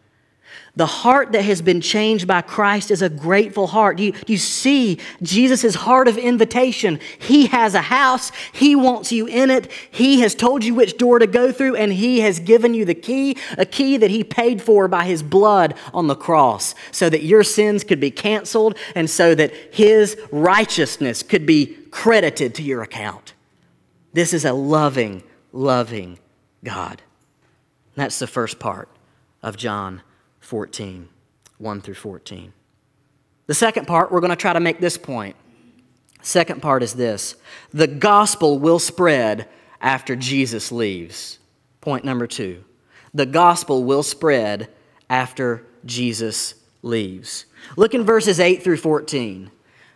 The 0.80 0.86
heart 0.86 1.34
that 1.34 1.42
has 1.42 1.62
been 1.62 1.82
changed 1.82 2.26
by 2.26 2.42
Christ 2.42 2.90
is 2.90 3.02
a 3.02 3.10
grateful 3.10 3.68
heart. 3.68 3.98
Do 3.98 4.04
you, 4.04 4.14
do 4.14 4.32
you 4.32 4.38
see 4.38 4.98
Jesus' 5.22 5.76
heart 5.76 6.08
of 6.08 6.18
invitation? 6.18 7.02
He 7.20 7.48
has 7.48 7.76
a 7.76 7.82
house, 7.82 8.32
He 8.54 8.78
wants 8.78 9.12
you 9.12 9.28
in 9.28 9.50
it. 9.50 9.70
He 9.92 10.22
has 10.22 10.34
told 10.34 10.64
you 10.64 10.74
which 10.74 10.98
door 10.98 11.20
to 11.20 11.28
go 11.28 11.52
through, 11.52 11.76
and 11.76 11.92
He 11.92 12.22
has 12.22 12.40
given 12.40 12.74
you 12.74 12.86
the 12.86 12.96
key, 12.96 13.36
a 13.58 13.66
key 13.66 13.98
that 13.98 14.10
He 14.10 14.24
paid 14.24 14.62
for 14.62 14.88
by 14.88 15.04
His 15.04 15.22
blood 15.22 15.74
on 15.94 16.08
the 16.08 16.16
cross, 16.16 16.76
so 16.94 17.10
that 17.10 17.24
your 17.24 17.44
sins 17.44 17.84
could 17.84 18.00
be 18.00 18.10
canceled 18.10 18.78
and 18.96 19.10
so 19.10 19.36
that 19.36 19.54
His 19.74 20.18
righteousness 20.32 21.24
could 21.24 21.46
be 21.46 21.76
credited 21.92 22.56
to 22.56 22.64
your 22.64 22.84
account. 22.84 23.34
This 24.14 24.34
is 24.34 24.46
a 24.46 24.54
loving, 24.54 25.24
loving 25.52 26.20
God. 26.64 27.02
That's 27.96 28.20
the 28.20 28.28
first 28.28 28.60
part 28.60 28.88
of 29.44 29.58
John 29.58 30.04
14, 30.50 31.08
1 31.60 31.82
through 31.82 31.94
14. 31.94 32.54
The 33.46 33.54
second 33.54 33.86
part, 33.86 34.12
we're 34.12 34.20
going 34.20 34.32
to 34.32 34.36
try 34.36 34.52
to 34.52 34.60
make 34.60 34.80
this 34.80 34.98
point. 34.98 35.36
Second 36.24 36.60
part 36.60 36.82
is 36.82 36.94
this 36.96 37.36
the 37.72 37.86
gospel 37.86 38.58
will 38.58 38.80
spread 38.80 39.48
after 39.80 40.16
Jesus 40.16 40.72
leaves. 40.72 41.38
Point 41.82 42.04
number 42.04 42.26
two 42.26 42.64
the 43.14 43.28
gospel 43.28 43.84
will 43.84 44.02
spread 44.02 44.70
after 45.08 45.68
Jesus 45.86 46.56
leaves. 46.82 47.46
Look 47.78 47.94
in 47.94 48.04
verses 48.04 48.40
8 48.40 48.64
through 48.64 48.78
14. 48.78 49.52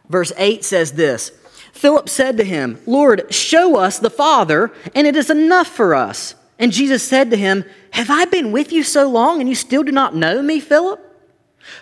Verse 0.07 0.31
8 0.37 0.63
says 0.63 0.91
this 0.91 1.31
Philip 1.71 2.07
said 2.07 2.37
to 2.37 2.43
him, 2.43 2.79
Lord, 2.85 3.33
show 3.33 3.77
us 3.77 3.97
the 3.97 4.11
Father, 4.11 4.71
and 4.93 5.07
it 5.07 5.15
is 5.15 5.31
enough 5.31 5.67
for 5.67 5.95
us. 5.95 6.35
And 6.63 6.71
Jesus 6.71 7.03
said 7.03 7.29
to 7.31 7.35
him, 7.35 7.65
Have 7.91 8.09
I 8.09 8.23
been 8.23 8.53
with 8.53 8.71
you 8.71 8.83
so 8.83 9.09
long, 9.09 9.41
and 9.41 9.49
you 9.49 9.53
still 9.53 9.83
do 9.83 9.91
not 9.91 10.15
know 10.15 10.41
me, 10.41 10.61
Philip? 10.61 10.97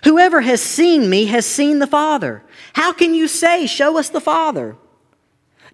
Whoever 0.06 0.42
has 0.42 0.60
seen 0.60 1.08
me 1.08 1.26
has 1.26 1.46
seen 1.46 1.78
the 1.78 1.86
Father. 1.86 2.42
How 2.74 2.92
can 2.92 3.14
you 3.14 3.28
say, 3.28 3.68
Show 3.68 4.00
us 4.00 4.10
the 4.10 4.20
Father? 4.20 4.76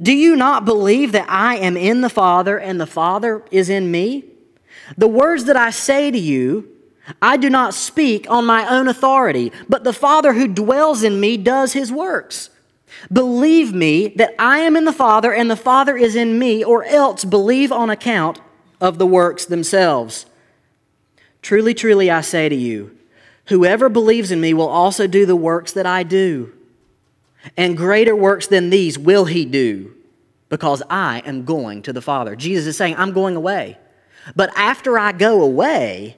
Do 0.01 0.11
you 0.11 0.35
not 0.35 0.65
believe 0.65 1.13
that 1.13 1.29
I 1.29 1.55
am 1.55 1.77
in 1.77 2.01
the 2.01 2.09
Father 2.09 2.59
and 2.59 2.81
the 2.81 2.85
Father 2.85 3.45
is 3.49 3.69
in 3.69 3.89
me? 3.91 4.25
The 4.97 5.07
words 5.07 5.45
that 5.45 5.55
I 5.55 5.69
say 5.69 6.11
to 6.11 6.19
you, 6.19 6.67
I 7.21 7.37
do 7.37 7.49
not 7.49 7.73
speak 7.73 8.29
on 8.29 8.45
my 8.45 8.67
own 8.67 8.89
authority, 8.89 9.53
but 9.69 9.85
the 9.85 9.93
Father 9.93 10.33
who 10.33 10.49
dwells 10.49 11.01
in 11.01 11.17
me 11.21 11.37
does 11.37 11.71
his 11.71 11.93
works. 11.93 12.49
Believe 13.09 13.73
me 13.73 14.09
that 14.17 14.35
I 14.37 14.57
am 14.59 14.75
in 14.75 14.83
the 14.83 14.91
Father 14.91 15.31
and 15.33 15.49
the 15.49 15.55
Father 15.55 15.95
is 15.95 16.13
in 16.13 16.37
me, 16.37 16.61
or 16.61 16.83
else 16.83 17.23
believe 17.23 17.71
on 17.71 17.89
account 17.89 18.41
of 18.79 18.97
the 18.97 19.07
works 19.07 19.45
themselves. 19.45 20.25
Truly, 21.41 21.73
truly, 21.73 22.11
I 22.11 22.21
say 22.21 22.49
to 22.49 22.55
you, 22.55 22.97
whoever 23.45 23.89
believes 23.89 24.31
in 24.31 24.41
me 24.41 24.53
will 24.53 24.67
also 24.67 25.07
do 25.07 25.25
the 25.25 25.35
works 25.35 25.71
that 25.73 25.85
I 25.85 26.03
do. 26.03 26.53
And 27.55 27.77
greater 27.77 28.15
works 28.15 28.47
than 28.47 28.69
these 28.69 28.99
will 28.99 29.25
he 29.25 29.45
do, 29.45 29.93
because 30.49 30.83
I 30.89 31.19
am 31.25 31.45
going 31.45 31.81
to 31.83 31.93
the 31.93 32.01
Father. 32.01 32.35
Jesus 32.35 32.65
is 32.65 32.77
saying, 32.77 32.95
I'm 32.97 33.13
going 33.13 33.35
away. 33.35 33.77
But 34.35 34.51
after 34.57 34.99
I 34.99 35.13
go 35.13 35.41
away, 35.41 36.17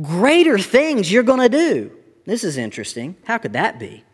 greater 0.00 0.58
things 0.58 1.12
you're 1.12 1.22
going 1.22 1.40
to 1.40 1.48
do. 1.48 1.92
This 2.24 2.42
is 2.42 2.56
interesting. 2.56 3.16
How 3.24 3.38
could 3.38 3.52
that 3.52 3.78
be? 3.78 4.04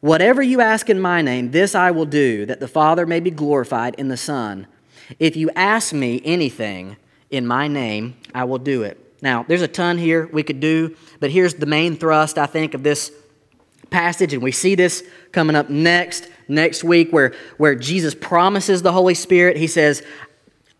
Whatever 0.00 0.40
you 0.40 0.62
ask 0.62 0.88
in 0.88 0.98
my 0.98 1.20
name, 1.20 1.50
this 1.50 1.74
I 1.74 1.90
will 1.90 2.06
do, 2.06 2.46
that 2.46 2.60
the 2.60 2.68
Father 2.68 3.04
may 3.04 3.20
be 3.20 3.30
glorified 3.30 3.94
in 3.96 4.08
the 4.08 4.16
Son. 4.16 4.66
If 5.18 5.36
you 5.36 5.50
ask 5.56 5.92
me 5.92 6.20
anything 6.24 6.96
in 7.30 7.46
my 7.46 7.68
name, 7.68 8.16
I 8.34 8.44
will 8.44 8.58
do 8.58 8.82
it. 8.82 8.98
Now, 9.22 9.44
there's 9.46 9.62
a 9.62 9.68
ton 9.68 9.98
here 9.98 10.28
we 10.32 10.42
could 10.42 10.60
do, 10.60 10.96
but 11.18 11.30
here's 11.30 11.54
the 11.54 11.66
main 11.66 11.96
thrust, 11.96 12.38
I 12.38 12.46
think, 12.46 12.74
of 12.74 12.82
this 12.82 13.12
passage, 13.90 14.32
and 14.32 14.42
we 14.42 14.52
see 14.52 14.74
this 14.74 15.04
coming 15.32 15.56
up 15.56 15.68
next, 15.68 16.28
next 16.48 16.84
week, 16.84 17.12
where, 17.12 17.34
where 17.58 17.74
Jesus 17.74 18.14
promises 18.14 18.82
the 18.82 18.92
Holy 18.92 19.14
Spirit. 19.14 19.56
He 19.56 19.66
says, 19.66 20.02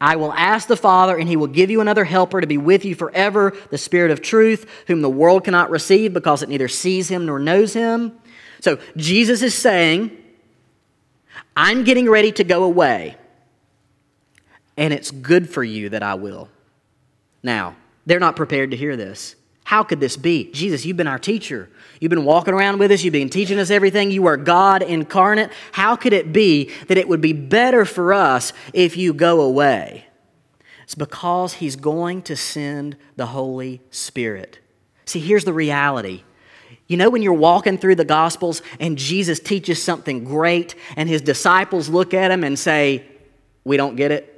I 0.01 0.16
will 0.16 0.33
ask 0.33 0.69
the 0.69 0.77
Father, 0.77 1.19
and 1.19 1.29
he 1.29 1.37
will 1.37 1.47
give 1.47 1.71
you 1.71 1.81
another 1.81 2.05
helper 2.05 2.40
to 2.40 2.47
be 2.47 2.57
with 2.57 2.85
you 2.85 2.95
forever, 2.95 3.55
the 3.71 3.77
Spirit 3.77 4.11
of 4.11 4.23
truth, 4.23 4.66
whom 4.87 5.03
the 5.03 5.11
world 5.11 5.45
cannot 5.45 5.71
receive 5.71 6.14
because 6.14 6.43
it 6.43 6.49
neither 6.49 6.69
sees 6.69 7.11
him 7.11 7.27
nor 7.27 7.38
knows 7.38 7.75
him. 7.75 8.12
So 8.61 8.79
Jesus 8.97 9.43
is 9.43 9.55
saying, 9.55 10.16
I'm 11.55 11.85
getting 11.85 12.09
ready 12.09 12.33
to 12.33 12.45
go 12.45 12.64
away, 12.64 13.16
and 14.76 14.92
it's 14.92 15.11
good 15.11 15.48
for 15.48 15.62
you 15.62 15.88
that 15.90 16.02
I 16.02 16.14
will. 16.14 16.48
Now, 17.42 17.76
they're 18.06 18.20
not 18.20 18.37
prepared 18.37 18.70
to 18.70 18.76
hear 18.76 18.96
this. 18.96 19.37
How 19.64 19.85
could 19.85 20.00
this 20.00 20.16
be? 20.16 20.50
Jesus, 20.52 20.85
you've 20.85 20.96
been 20.96 21.06
our 21.06 21.18
teacher. 21.18 21.70
You've 22.00 22.11
been 22.11 22.24
walking 22.24 22.54
around 22.54 22.78
with 22.78 22.90
us. 22.90 23.04
You've 23.04 23.12
been 23.12 23.30
teaching 23.30 23.59
us 23.59 23.70
everything. 23.70 24.11
You 24.11 24.26
are 24.26 24.37
God 24.37 24.83
incarnate. 24.83 25.52
How 25.72 25.94
could 25.94 26.12
it 26.12 26.33
be 26.33 26.72
that 26.88 26.98
it 26.98 27.06
would 27.06 27.20
be 27.20 27.33
better 27.33 27.85
for 27.85 28.12
us 28.12 28.52
if 28.72 28.96
you 28.96 29.12
go 29.12 29.42
away? 29.42 30.06
It's 30.83 30.96
because 30.96 31.54
He's 31.54 31.76
going 31.76 32.22
to 32.22 32.35
send 32.35 32.96
the 33.14 33.26
Holy 33.26 33.80
Spirit. 33.90 34.59
See, 35.04 35.20
here's 35.20 35.44
the 35.44 35.52
reality 35.52 36.24
you 36.90 36.96
know, 36.96 37.09
when 37.09 37.22
you're 37.22 37.33
walking 37.33 37.78
through 37.78 37.94
the 37.94 38.04
Gospels 38.04 38.62
and 38.80 38.98
Jesus 38.98 39.38
teaches 39.38 39.80
something 39.80 40.24
great, 40.24 40.74
and 40.96 41.09
his 41.09 41.22
disciples 41.22 41.88
look 41.88 42.14
at 42.14 42.33
him 42.33 42.42
and 42.42 42.59
say, 42.59 43.04
We 43.62 43.76
don't 43.76 43.94
get 43.94 44.11
it. 44.11 44.30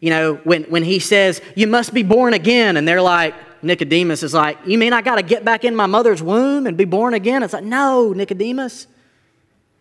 You 0.00 0.10
know, 0.10 0.34
when, 0.44 0.64
when 0.64 0.82
he 0.82 0.98
says, 0.98 1.40
You 1.54 1.66
must 1.66 1.94
be 1.94 2.02
born 2.02 2.34
again, 2.34 2.76
and 2.76 2.86
they're 2.86 3.02
like, 3.02 3.34
Nicodemus 3.62 4.22
is 4.22 4.34
like, 4.34 4.58
You 4.66 4.78
mean 4.78 4.92
I 4.92 5.02
got 5.02 5.16
to 5.16 5.22
get 5.22 5.44
back 5.44 5.64
in 5.64 5.74
my 5.74 5.86
mother's 5.86 6.22
womb 6.22 6.66
and 6.66 6.76
be 6.76 6.84
born 6.84 7.14
again? 7.14 7.42
It's 7.42 7.52
like, 7.52 7.64
No, 7.64 8.12
Nicodemus. 8.12 8.86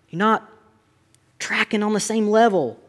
You're 0.09 0.19
not 0.19 0.49
tracking 1.39 1.83
on 1.83 1.93
the 1.93 1.99
same 1.99 2.29
level. 2.29 2.79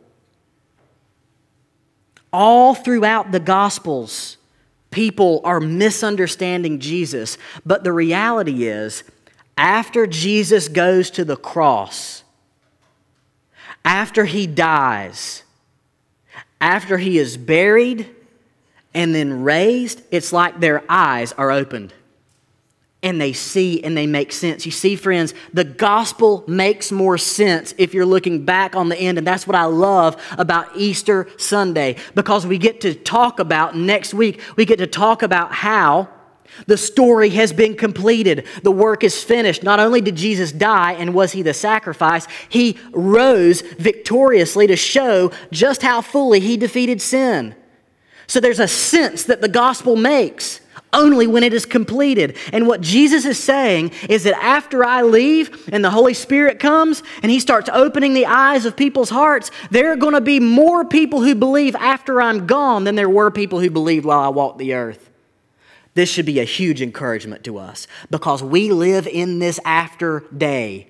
All 2.33 2.75
throughout 2.75 3.33
the 3.33 3.41
Gospels, 3.41 4.37
people 4.91 5.41
are 5.45 5.61
misunderstanding 5.61 6.79
Jesus. 6.81 7.39
But 7.65 7.85
the 7.85 7.93
reality 7.93 8.65
is, 8.65 9.05
after 9.57 10.07
Jesus 10.07 10.69
goes 10.69 11.11
to 11.13 11.25
the 11.25 11.37
cross, 11.37 12.23
after 13.85 14.25
he 14.25 14.47
dies, 14.47 15.43
after 16.61 16.99
he 16.99 17.19
is 17.19 17.37
buried 17.37 18.09
and 18.95 19.15
then 19.15 19.43
raised, 19.43 20.03
it's 20.11 20.33
like 20.33 20.61
their 20.61 20.83
eyes 20.89 21.33
are 21.33 21.51
opened 21.51 21.93
and 23.07 23.21
they 23.21 23.33
see 23.33 23.83
and 23.85 23.97
they 23.97 24.07
make 24.07 24.33
sense. 24.33 24.67
You 24.67 24.73
see, 24.73 24.97
friends, 24.97 25.33
the 25.53 25.63
gospel 25.63 26.43
makes 26.49 26.91
more 26.91 27.17
sense 27.19 27.73
if 27.79 27.95
you're 27.95 28.07
looking 28.07 28.45
back 28.45 28.75
on 28.75 28.89
the 28.89 28.97
end. 28.97 29.19
And 29.19 29.27
that's 29.27 29.47
what 29.47 29.55
I 29.55 29.67
love 29.67 30.21
about 30.37 30.77
Easter 30.77 31.29
Sunday 31.37 31.97
because 32.17 32.47
we 32.47 32.59
get 32.59 32.81
to 32.81 32.95
talk 32.95 33.39
about 33.39 33.77
next 33.77 34.13
week, 34.13 34.41
we 34.57 34.65
get 34.65 34.79
to 34.79 34.89
talk 34.89 35.23
about 35.23 35.53
how. 35.53 36.09
The 36.67 36.77
story 36.77 37.31
has 37.31 37.53
been 37.53 37.77
completed. 37.77 38.47
The 38.63 38.73
work 38.73 39.05
is 39.05 39.23
finished. 39.23 39.63
Not 39.63 39.81
only 39.81 40.01
did 40.01 40.17
Jesus 40.17 40.53
die 40.53 40.93
and 40.93 41.15
was 41.15 41.33
he 41.33 41.43
the 41.43 41.55
sacrifice, 41.55 42.27
he 42.49 42.79
rose 42.93 43.61
victoriously 43.61 44.67
to 44.67 44.77
show 44.77 45.33
just 45.51 45.83
how 45.83 46.01
fully 46.01 46.41
he 46.41 46.57
defeated 46.57 47.03
sin. 47.03 47.55
So 48.27 48.41
there's 48.41 48.61
a 48.61 48.69
sense 48.69 49.25
that 49.25 49.41
the 49.41 49.49
gospel 49.49 49.97
makes 49.97 50.61
only 50.93 51.27
when 51.27 51.43
it 51.43 51.53
is 51.53 51.67
completed. 51.67 52.37
And 52.53 52.67
what 52.67 52.81
Jesus 52.81 53.25
is 53.25 53.43
saying 53.43 53.93
is 54.09 54.25
that 54.25 54.35
after 54.43 54.85
I 54.85 55.03
leave 55.03 55.69
and 55.73 55.85
the 55.85 55.91
Holy 55.91 56.15
Spirit 56.15 56.59
comes 56.59 57.03
and 57.23 57.31
He 57.31 57.41
starts 57.41 57.69
opening 57.73 58.15
the 58.15 58.27
eyes 58.27 58.65
of 58.65 58.77
people's 58.77 59.11
hearts, 59.11 59.51
there 59.71 59.93
are 59.93 59.97
going 59.97 60.15
to 60.15 60.21
be 60.21 60.41
more 60.41 60.85
people 60.85 61.23
who 61.23 61.35
believe 61.35 61.77
after 61.77 62.21
I'm 62.21 62.47
gone 62.47 62.85
than 62.85 62.95
there 62.95 63.11
were 63.11 63.31
people 63.31 63.61
who 63.61 63.71
believed 63.71 64.05
while 64.05 64.21
I 64.21 64.29
walked 64.29 64.59
the 64.59 64.75
earth. 64.75 65.11
This 65.97 66.11
should 66.11 66.27
be 66.27 66.41
a 66.41 66.45
huge 66.45 66.83
encouragement 66.83 67.43
to 67.45 67.57
us 67.57 67.89
because 68.11 68.43
we 68.43 68.71
live 68.71 69.07
in 69.07 69.39
this 69.39 69.59
after 69.65 70.25
day 70.37 70.89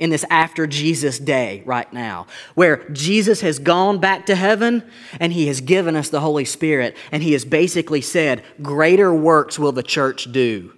in 0.00 0.10
this 0.10 0.24
after 0.30 0.66
Jesus 0.66 1.20
day 1.20 1.62
right 1.64 1.92
now, 1.92 2.26
where 2.56 2.88
Jesus 2.88 3.40
has 3.42 3.60
gone 3.60 4.00
back 4.00 4.26
to 4.26 4.34
heaven 4.34 4.82
and 5.20 5.32
he 5.32 5.46
has 5.46 5.60
given 5.60 5.94
us 5.94 6.08
the 6.08 6.18
Holy 6.18 6.44
Spirit, 6.44 6.96
and 7.12 7.22
he 7.22 7.34
has 7.34 7.44
basically 7.44 8.00
said, 8.00 8.42
Greater 8.60 9.14
works 9.14 9.60
will 9.60 9.70
the 9.70 9.84
church 9.84 10.32
do 10.32 10.72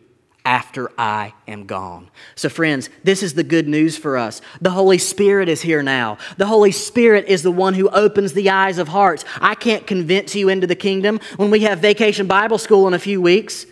after 0.44 0.90
I 0.98 1.33
am 1.48 1.64
gone. 1.64 2.11
So, 2.35 2.48
friends, 2.48 2.90
this 3.02 3.22
is 3.22 3.35
the 3.35 3.42
good 3.42 3.66
news 3.66 3.96
for 3.96 4.18
us. 4.18 4.42
The 4.61 4.70
Holy 4.70 4.98
Spirit 4.98 5.48
is 5.48 5.62
here 5.62 5.83
now. 5.83 6.18
The 6.37 6.46
Holy 6.46 6.72
Spirit 6.72 7.26
is 7.26 7.42
the 7.42 7.50
one 7.50 7.74
who 7.74 7.88
opens 7.88 8.35
the 8.35 8.50
eyes 8.50 8.78
of 8.78 8.88
hearts. 8.88 9.24
I 9.40 9.54
can't 9.54 9.87
convince 9.87 10.35
you 10.35 10.50
into 10.50 10.66
the 10.66 10.76
kingdom. 10.76 11.18
When 11.37 11.50
we 11.50 11.61
have 11.61 11.78
vacation 11.78 12.26
Bible 12.26 12.59
school 12.59 12.87
in 12.87 12.94
a 12.94 12.98
few 12.98 13.22
weeks, 13.22 13.66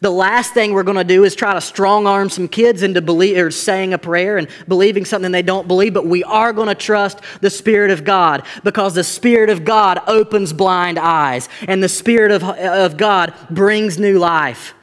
the 0.00 0.10
last 0.10 0.52
thing 0.52 0.72
we're 0.72 0.82
going 0.82 0.96
to 0.96 1.04
do 1.04 1.24
is 1.24 1.34
try 1.34 1.54
to 1.54 1.60
strong 1.60 2.06
arm 2.06 2.28
some 2.28 2.48
kids 2.48 2.82
into 2.82 3.00
believe, 3.00 3.38
or 3.38 3.50
saying 3.50 3.94
a 3.94 3.98
prayer 3.98 4.36
and 4.36 4.48
believing 4.68 5.04
something 5.04 5.30
they 5.30 5.42
don't 5.42 5.68
believe, 5.68 5.94
but 5.94 6.06
we 6.06 6.24
are 6.24 6.52
going 6.52 6.68
to 6.68 6.74
trust 6.74 7.20
the 7.40 7.50
Spirit 7.50 7.90
of 7.90 8.04
God 8.04 8.44
because 8.64 8.94
the 8.94 9.04
Spirit 9.04 9.48
of 9.48 9.64
God 9.64 10.00
opens 10.06 10.52
blind 10.52 10.98
eyes 10.98 11.48
and 11.68 11.82
the 11.82 11.88
Spirit 11.88 12.30
of, 12.32 12.42
of 12.42 12.96
God 12.96 13.32
brings 13.48 13.98
new 13.98 14.18
life. 14.18 14.74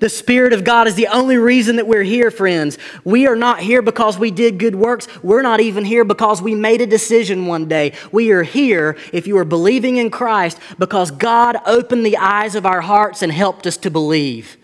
The 0.00 0.08
Spirit 0.08 0.54
of 0.54 0.64
God 0.64 0.88
is 0.88 0.94
the 0.94 1.08
only 1.08 1.36
reason 1.36 1.76
that 1.76 1.86
we're 1.86 2.02
here, 2.02 2.30
friends. 2.30 2.78
We 3.04 3.26
are 3.26 3.36
not 3.36 3.60
here 3.60 3.82
because 3.82 4.18
we 4.18 4.30
did 4.30 4.58
good 4.58 4.74
works. 4.74 5.06
We're 5.22 5.42
not 5.42 5.60
even 5.60 5.84
here 5.84 6.04
because 6.04 6.40
we 6.40 6.54
made 6.54 6.80
a 6.80 6.86
decision 6.86 7.46
one 7.46 7.66
day. 7.66 7.92
We 8.10 8.30
are 8.32 8.42
here, 8.42 8.96
if 9.12 9.26
you 9.26 9.36
are 9.36 9.44
believing 9.44 9.98
in 9.98 10.10
Christ, 10.10 10.58
because 10.78 11.10
God 11.10 11.58
opened 11.66 12.04
the 12.04 12.16
eyes 12.16 12.54
of 12.54 12.64
our 12.64 12.80
hearts 12.80 13.20
and 13.20 13.30
helped 13.30 13.66
us 13.66 13.76
to 13.78 13.90
believe. 13.90 14.56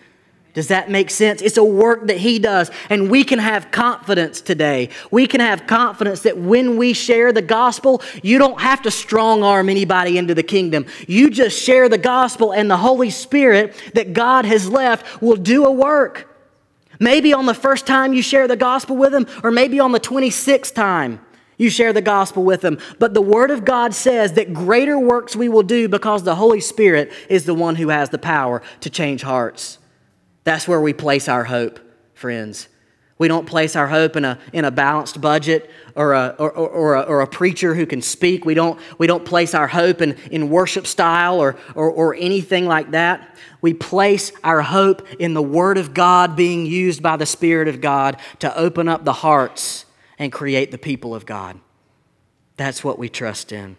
Does 0.57 0.69
that 0.69 0.89
make 0.89 1.11
sense? 1.11 1.43
It's 1.43 1.57
a 1.57 1.63
work 1.63 2.07
that 2.07 2.17
He 2.17 2.39
does. 2.39 2.71
And 2.89 3.11
we 3.11 3.23
can 3.23 3.37
have 3.37 3.69
confidence 3.69 4.41
today. 4.41 4.89
We 5.11 5.27
can 5.27 5.39
have 5.39 5.67
confidence 5.67 6.23
that 6.23 6.39
when 6.39 6.77
we 6.77 6.93
share 6.93 7.31
the 7.31 7.43
gospel, 7.43 8.01
you 8.23 8.39
don't 8.39 8.59
have 8.59 8.81
to 8.81 8.89
strong 8.89 9.43
arm 9.43 9.69
anybody 9.69 10.17
into 10.17 10.33
the 10.33 10.41
kingdom. 10.41 10.87
You 11.07 11.29
just 11.29 11.61
share 11.61 11.89
the 11.89 11.99
gospel, 11.99 12.53
and 12.53 12.71
the 12.71 12.77
Holy 12.77 13.11
Spirit 13.11 13.79
that 13.93 14.13
God 14.13 14.45
has 14.45 14.67
left 14.67 15.21
will 15.21 15.35
do 15.35 15.63
a 15.63 15.71
work. 15.71 16.35
Maybe 16.99 17.33
on 17.33 17.45
the 17.45 17.53
first 17.53 17.85
time 17.85 18.13
you 18.13 18.23
share 18.23 18.47
the 18.47 18.57
gospel 18.57 18.97
with 18.97 19.11
them, 19.11 19.27
or 19.43 19.51
maybe 19.51 19.79
on 19.79 19.91
the 19.91 19.99
26th 19.99 20.73
time 20.73 21.23
you 21.59 21.69
share 21.69 21.93
the 21.93 22.01
gospel 22.01 22.43
with 22.43 22.61
them. 22.61 22.79
But 22.97 23.13
the 23.13 23.21
Word 23.21 23.51
of 23.51 23.63
God 23.63 23.93
says 23.93 24.33
that 24.33 24.55
greater 24.55 24.97
works 24.97 25.35
we 25.35 25.49
will 25.49 25.61
do 25.61 25.87
because 25.87 26.23
the 26.23 26.33
Holy 26.33 26.61
Spirit 26.61 27.11
is 27.29 27.45
the 27.45 27.53
one 27.53 27.75
who 27.75 27.89
has 27.89 28.09
the 28.09 28.17
power 28.17 28.63
to 28.79 28.89
change 28.89 29.21
hearts. 29.21 29.77
That's 30.47 30.65
where 30.65 30.79
we 30.79 30.93
place 30.93 31.27
our 31.27 31.43
hope, 31.43 31.77
friends. 32.13 32.69
We 33.17 33.27
don't 33.27 33.45
place 33.45 33.75
our 33.75 33.89
hope 33.89 34.15
in 34.15 34.23
a, 34.23 34.39
in 34.53 34.63
a 34.63 34.71
balanced 34.71 35.19
budget 35.19 35.69
or 35.93 36.13
a, 36.13 36.37
or, 36.39 36.49
or, 36.49 36.69
or, 36.69 36.95
a, 36.95 37.01
or 37.01 37.19
a 37.19 37.27
preacher 37.27 37.75
who 37.75 37.85
can 37.85 38.01
speak. 38.01 38.45
We 38.45 38.53
don't, 38.53 38.79
we 38.97 39.07
don't 39.07 39.25
place 39.25 39.53
our 39.53 39.67
hope 39.67 40.01
in, 40.01 40.13
in 40.31 40.49
worship 40.49 40.87
style 40.87 41.41
or, 41.41 41.57
or, 41.75 41.91
or 41.91 42.15
anything 42.15 42.65
like 42.65 42.91
that. 42.91 43.35
We 43.59 43.73
place 43.73 44.31
our 44.41 44.61
hope 44.61 45.05
in 45.19 45.33
the 45.33 45.41
Word 45.41 45.77
of 45.77 45.93
God 45.93 46.37
being 46.37 46.65
used 46.65 47.03
by 47.03 47.17
the 47.17 47.25
Spirit 47.25 47.67
of 47.67 47.81
God 47.81 48.15
to 48.39 48.57
open 48.57 48.87
up 48.87 49.03
the 49.03 49.11
hearts 49.11 49.83
and 50.17 50.31
create 50.31 50.71
the 50.71 50.77
people 50.77 51.13
of 51.13 51.25
God. 51.25 51.59
That's 52.55 52.85
what 52.85 52.97
we 52.97 53.09
trust 53.09 53.51
in. 53.51 53.75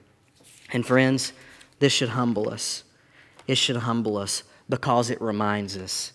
And 0.70 0.87
friends, 0.87 1.33
this 1.78 1.94
should 1.94 2.11
humble 2.11 2.50
us. 2.50 2.85
It 3.46 3.57
should 3.57 3.76
humble 3.76 4.18
us 4.18 4.42
because 4.68 5.09
it 5.09 5.22
reminds 5.22 5.74
us 5.74 6.12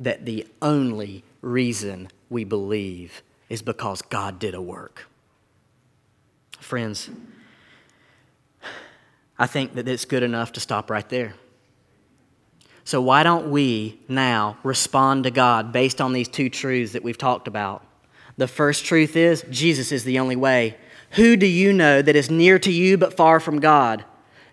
that 0.00 0.24
the 0.24 0.46
only 0.60 1.22
reason 1.42 2.08
we 2.28 2.44
believe 2.44 3.22
is 3.48 3.62
because 3.62 4.02
God 4.02 4.38
did 4.38 4.54
a 4.54 4.62
work. 4.62 5.06
Friends, 6.58 7.10
I 9.38 9.46
think 9.46 9.74
that 9.74 9.88
it's 9.88 10.04
good 10.04 10.22
enough 10.22 10.52
to 10.52 10.60
stop 10.60 10.90
right 10.90 11.08
there. 11.08 11.34
So, 12.84 13.00
why 13.00 13.22
don't 13.22 13.50
we 13.50 14.00
now 14.08 14.58
respond 14.62 15.24
to 15.24 15.30
God 15.30 15.72
based 15.72 16.00
on 16.00 16.12
these 16.12 16.28
two 16.28 16.48
truths 16.48 16.92
that 16.92 17.02
we've 17.02 17.18
talked 17.18 17.46
about? 17.46 17.84
The 18.36 18.48
first 18.48 18.84
truth 18.84 19.16
is 19.16 19.44
Jesus 19.50 19.92
is 19.92 20.04
the 20.04 20.18
only 20.18 20.36
way. 20.36 20.76
Who 21.12 21.36
do 21.36 21.46
you 21.46 21.72
know 21.72 22.02
that 22.02 22.16
is 22.16 22.30
near 22.30 22.58
to 22.60 22.72
you 22.72 22.96
but 22.96 23.16
far 23.16 23.40
from 23.40 23.60
God? 23.60 24.04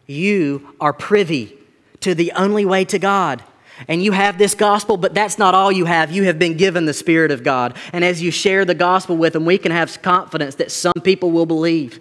You 0.06 0.76
are 0.80 0.94
privy 0.94 1.58
to 2.02 2.16
the 2.16 2.32
only 2.34 2.66
way 2.66 2.86
to 2.86 3.00
God. 3.00 3.44
And 3.88 4.04
you 4.04 4.12
have 4.12 4.38
this 4.38 4.56
gospel, 4.56 4.98
but 4.98 5.13
that's 5.13 5.38
not 5.38 5.54
all 5.54 5.72
you 5.72 5.86
have. 5.86 6.12
You 6.12 6.24
have 6.24 6.40
been 6.40 6.58
given 6.58 6.86
the 6.86 6.94
Spirit 6.94 7.32
of 7.32 7.44
God. 7.44 7.76
And 7.94 8.04
as 8.04 8.22
you 8.22 8.32
share 8.32 8.66
the 8.66 8.74
gospel 8.74 9.18
with 9.18 9.34
them, 9.34 9.46
we 9.46 9.58
can 9.58 9.72
have 9.72 10.02
confidence 10.02 10.56
that 10.56 10.72
some 10.72 11.02
people 11.04 11.32
will 11.32 11.46
believe. 11.46 12.00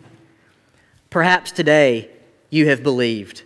Perhaps 1.11 1.53
today 1.53 2.11
you 2.51 2.69
have 2.69 2.83
believed. 2.83 3.43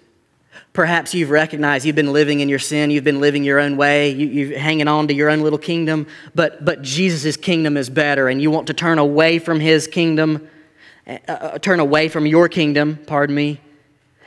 Perhaps 0.72 1.14
you've 1.14 1.30
recognized 1.30 1.84
you've 1.84 1.96
been 1.96 2.12
living 2.12 2.40
in 2.40 2.48
your 2.48 2.60
sin, 2.60 2.90
you've 2.90 3.02
been 3.02 3.20
living 3.20 3.42
your 3.42 3.58
own 3.58 3.76
way, 3.76 4.10
you, 4.10 4.54
are 4.54 4.58
hanging 4.58 4.86
on 4.86 5.08
to 5.08 5.14
your 5.14 5.28
own 5.28 5.40
little 5.40 5.58
kingdom, 5.58 6.06
but, 6.34 6.64
but 6.64 6.80
Jesus' 6.80 7.36
kingdom 7.36 7.76
is 7.76 7.90
better, 7.90 8.28
and 8.28 8.40
you 8.40 8.52
want 8.52 8.68
to 8.68 8.74
turn 8.74 8.98
away 8.98 9.40
from 9.40 9.58
his 9.58 9.88
kingdom, 9.88 10.48
uh, 11.08 11.18
uh 11.26 11.58
turn 11.58 11.80
away 11.80 12.08
from 12.08 12.24
your 12.24 12.48
kingdom, 12.48 13.00
pardon 13.06 13.34
me, 13.34 13.60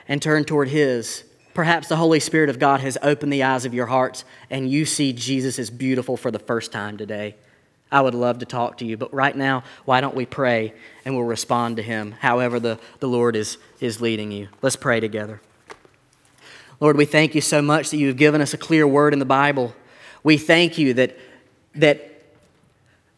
and 0.09 0.21
turn 0.21 0.43
toward 0.43 0.67
his. 0.67 1.23
Perhaps 1.53 1.87
the 1.87 1.97
Holy 1.97 2.19
Spirit 2.19 2.49
of 2.49 2.57
God 2.59 2.79
has 2.79 2.97
opened 3.03 3.31
the 3.31 3.43
eyes 3.43 3.65
of 3.65 3.73
your 3.73 3.85
hearts 3.85 4.25
and 4.49 4.69
you 4.69 4.85
see 4.85 5.13
Jesus 5.13 5.59
as 5.59 5.69
beautiful 5.69 6.17
for 6.17 6.31
the 6.31 6.39
first 6.39 6.71
time 6.71 6.97
today. 6.97 7.35
I 7.91 8.01
would 8.01 8.15
love 8.15 8.39
to 8.39 8.45
talk 8.45 8.79
to 8.79 8.85
you, 8.85 8.97
but 8.97 9.13
right 9.13 9.35
now, 9.35 9.63
why 9.85 10.01
don't 10.01 10.15
we 10.15 10.25
pray 10.25 10.73
and 11.05 11.15
we'll 11.15 11.25
respond 11.25 11.77
to 11.77 11.83
Him 11.83 12.13
however 12.13 12.59
the, 12.59 12.79
the 12.99 13.07
Lord 13.07 13.35
is, 13.35 13.59
is 13.79 14.01
leading 14.01 14.31
you? 14.31 14.47
Let's 14.63 14.75
pray 14.75 14.99
together. 14.99 15.41
Lord, 16.79 16.97
we 16.97 17.05
thank 17.05 17.35
you 17.35 17.41
so 17.41 17.61
much 17.61 17.91
that 17.91 17.97
you've 17.97 18.17
given 18.17 18.41
us 18.41 18.55
a 18.55 18.57
clear 18.57 18.87
word 18.87 19.13
in 19.13 19.19
the 19.19 19.25
Bible. 19.25 19.75
We 20.23 20.37
thank 20.37 20.79
you 20.79 20.95
that, 20.95 21.15
that 21.75 22.23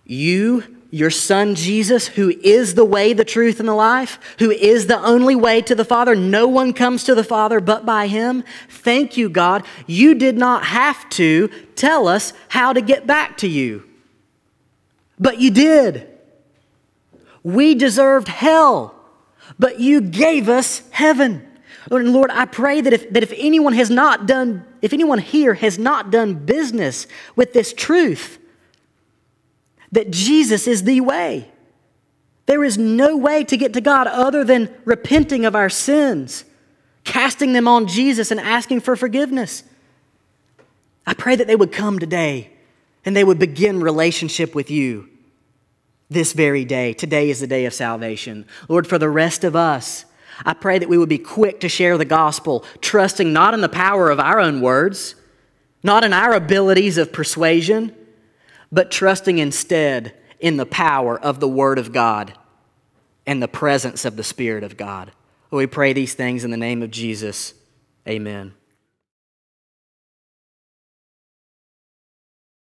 you 0.04 0.75
your 0.92 1.10
son 1.10 1.56
Jesus, 1.56 2.08
who 2.08 2.30
is 2.42 2.76
the 2.76 2.86
way, 2.86 3.12
the 3.14 3.26
truth, 3.26 3.60
and 3.60 3.68
the 3.68 3.74
life, 3.74 4.20
who 4.40 4.52
is 4.52 4.88
the 4.88 5.00
only 5.00 5.36
way 5.36 5.62
to 5.62 5.76
the 5.76 5.86
Father. 5.86 6.16
No 6.16 6.48
one 6.48 6.74
comes 6.74 7.04
to 7.06 7.16
the 7.16 7.24
Father 7.24 7.60
but 7.60 7.86
by 7.86 8.08
him. 8.08 8.44
Thank 8.70 9.18
you, 9.18 9.28
God. 9.28 9.66
You 9.88 10.16
did 10.16 10.38
not 10.38 10.66
have 10.66 11.10
to 11.12 11.50
tell 11.76 12.08
us 12.08 12.34
how 12.50 12.72
to 12.72 12.82
get 12.82 13.06
back 13.06 13.38
to 13.38 13.48
you, 13.48 13.84
but 15.20 15.40
you 15.40 15.52
did. 15.52 16.08
We 17.44 17.76
deserved 17.76 18.28
hell, 18.28 18.96
but 19.60 19.80
you 19.80 20.02
gave 20.02 20.50
us 20.50 20.82
heaven. 20.92 21.46
Lord, 21.90 22.06
Lord, 22.06 22.32
I 22.32 22.46
pray 22.46 22.82
that 22.82 22.94
if, 22.94 23.10
that 23.12 23.22
if 23.22 23.34
anyone 23.38 23.74
has 23.74 23.90
not 23.90 24.26
done, 24.26 24.66
if 24.82 24.94
anyone 24.94 25.20
here 25.20 25.54
has 25.56 25.78
not 25.78 26.10
done 26.10 26.34
business 26.46 27.06
with 27.36 27.54
this 27.54 27.74
truth, 27.74 28.40
that 29.96 30.12
Jesus 30.12 30.68
is 30.68 30.84
the 30.84 31.02
way. 31.02 31.50
There 32.48 32.64
is 32.64 32.78
no 32.78 33.16
way 33.18 33.44
to 33.46 33.58
get 33.58 33.74
to 33.74 33.82
God 33.82 34.08
other 34.08 34.44
than 34.44 34.70
repenting 34.84 35.46
of 35.46 35.56
our 35.56 35.70
sins, 35.70 36.44
casting 37.06 37.54
them 37.54 37.68
on 37.68 37.88
Jesus, 37.88 38.30
and 38.30 38.40
asking 38.40 38.82
for 38.82 38.96
forgiveness. 38.96 39.64
I 41.08 41.14
pray 41.14 41.38
that 41.38 41.48
they 41.48 41.56
would 41.56 41.72
come 41.72 41.98
today 41.98 42.52
and 43.06 43.16
they 43.16 43.24
would 43.24 43.40
begin 43.40 43.80
relationship 43.80 44.54
with 44.54 44.70
you 44.70 45.10
this 46.10 46.34
very 46.34 46.66
day. 46.66 46.94
Today 46.94 47.30
is 47.30 47.40
the 47.40 47.48
day 47.48 47.66
of 47.66 47.74
salvation. 47.74 48.46
Lord, 48.68 48.88
for 48.88 49.00
the 49.00 49.10
rest 49.10 49.46
of 49.46 49.56
us, 49.56 50.06
I 50.46 50.54
pray 50.54 50.78
that 50.78 50.90
we 50.90 50.98
would 50.98 51.10
be 51.10 51.18
quick 51.18 51.62
to 51.62 51.70
share 51.70 51.98
the 51.98 52.06
gospel, 52.06 52.66
trusting 52.82 53.32
not 53.32 53.54
in 53.54 53.62
the 53.62 53.70
power 53.70 54.12
of 54.12 54.20
our 54.20 54.42
own 54.42 54.60
words, 54.60 55.16
not 55.84 56.04
in 56.04 56.12
our 56.12 56.34
abilities 56.34 56.98
of 56.98 57.14
persuasion 57.14 57.96
but 58.72 58.92
trusting 58.92 59.38
instead 59.38 60.14
in 60.40 60.58
the 60.58 60.66
power 60.66 61.20
of 61.20 61.40
the 61.40 61.48
Word 61.48 61.80
of 61.80 61.94
God 61.94 62.34
and 63.26 63.42
the 63.42 63.48
presence 63.48 64.06
of 64.06 64.16
the 64.16 64.24
Spirit 64.24 64.64
of 64.64 64.78
God. 64.78 65.12
We 65.52 65.68
pray 65.68 65.94
these 65.94 66.14
things 66.14 66.44
in 66.44 66.52
the 66.52 66.58
name 66.58 66.84
of 66.84 66.92
Jesus. 66.92 67.54
Amen. 68.08 68.54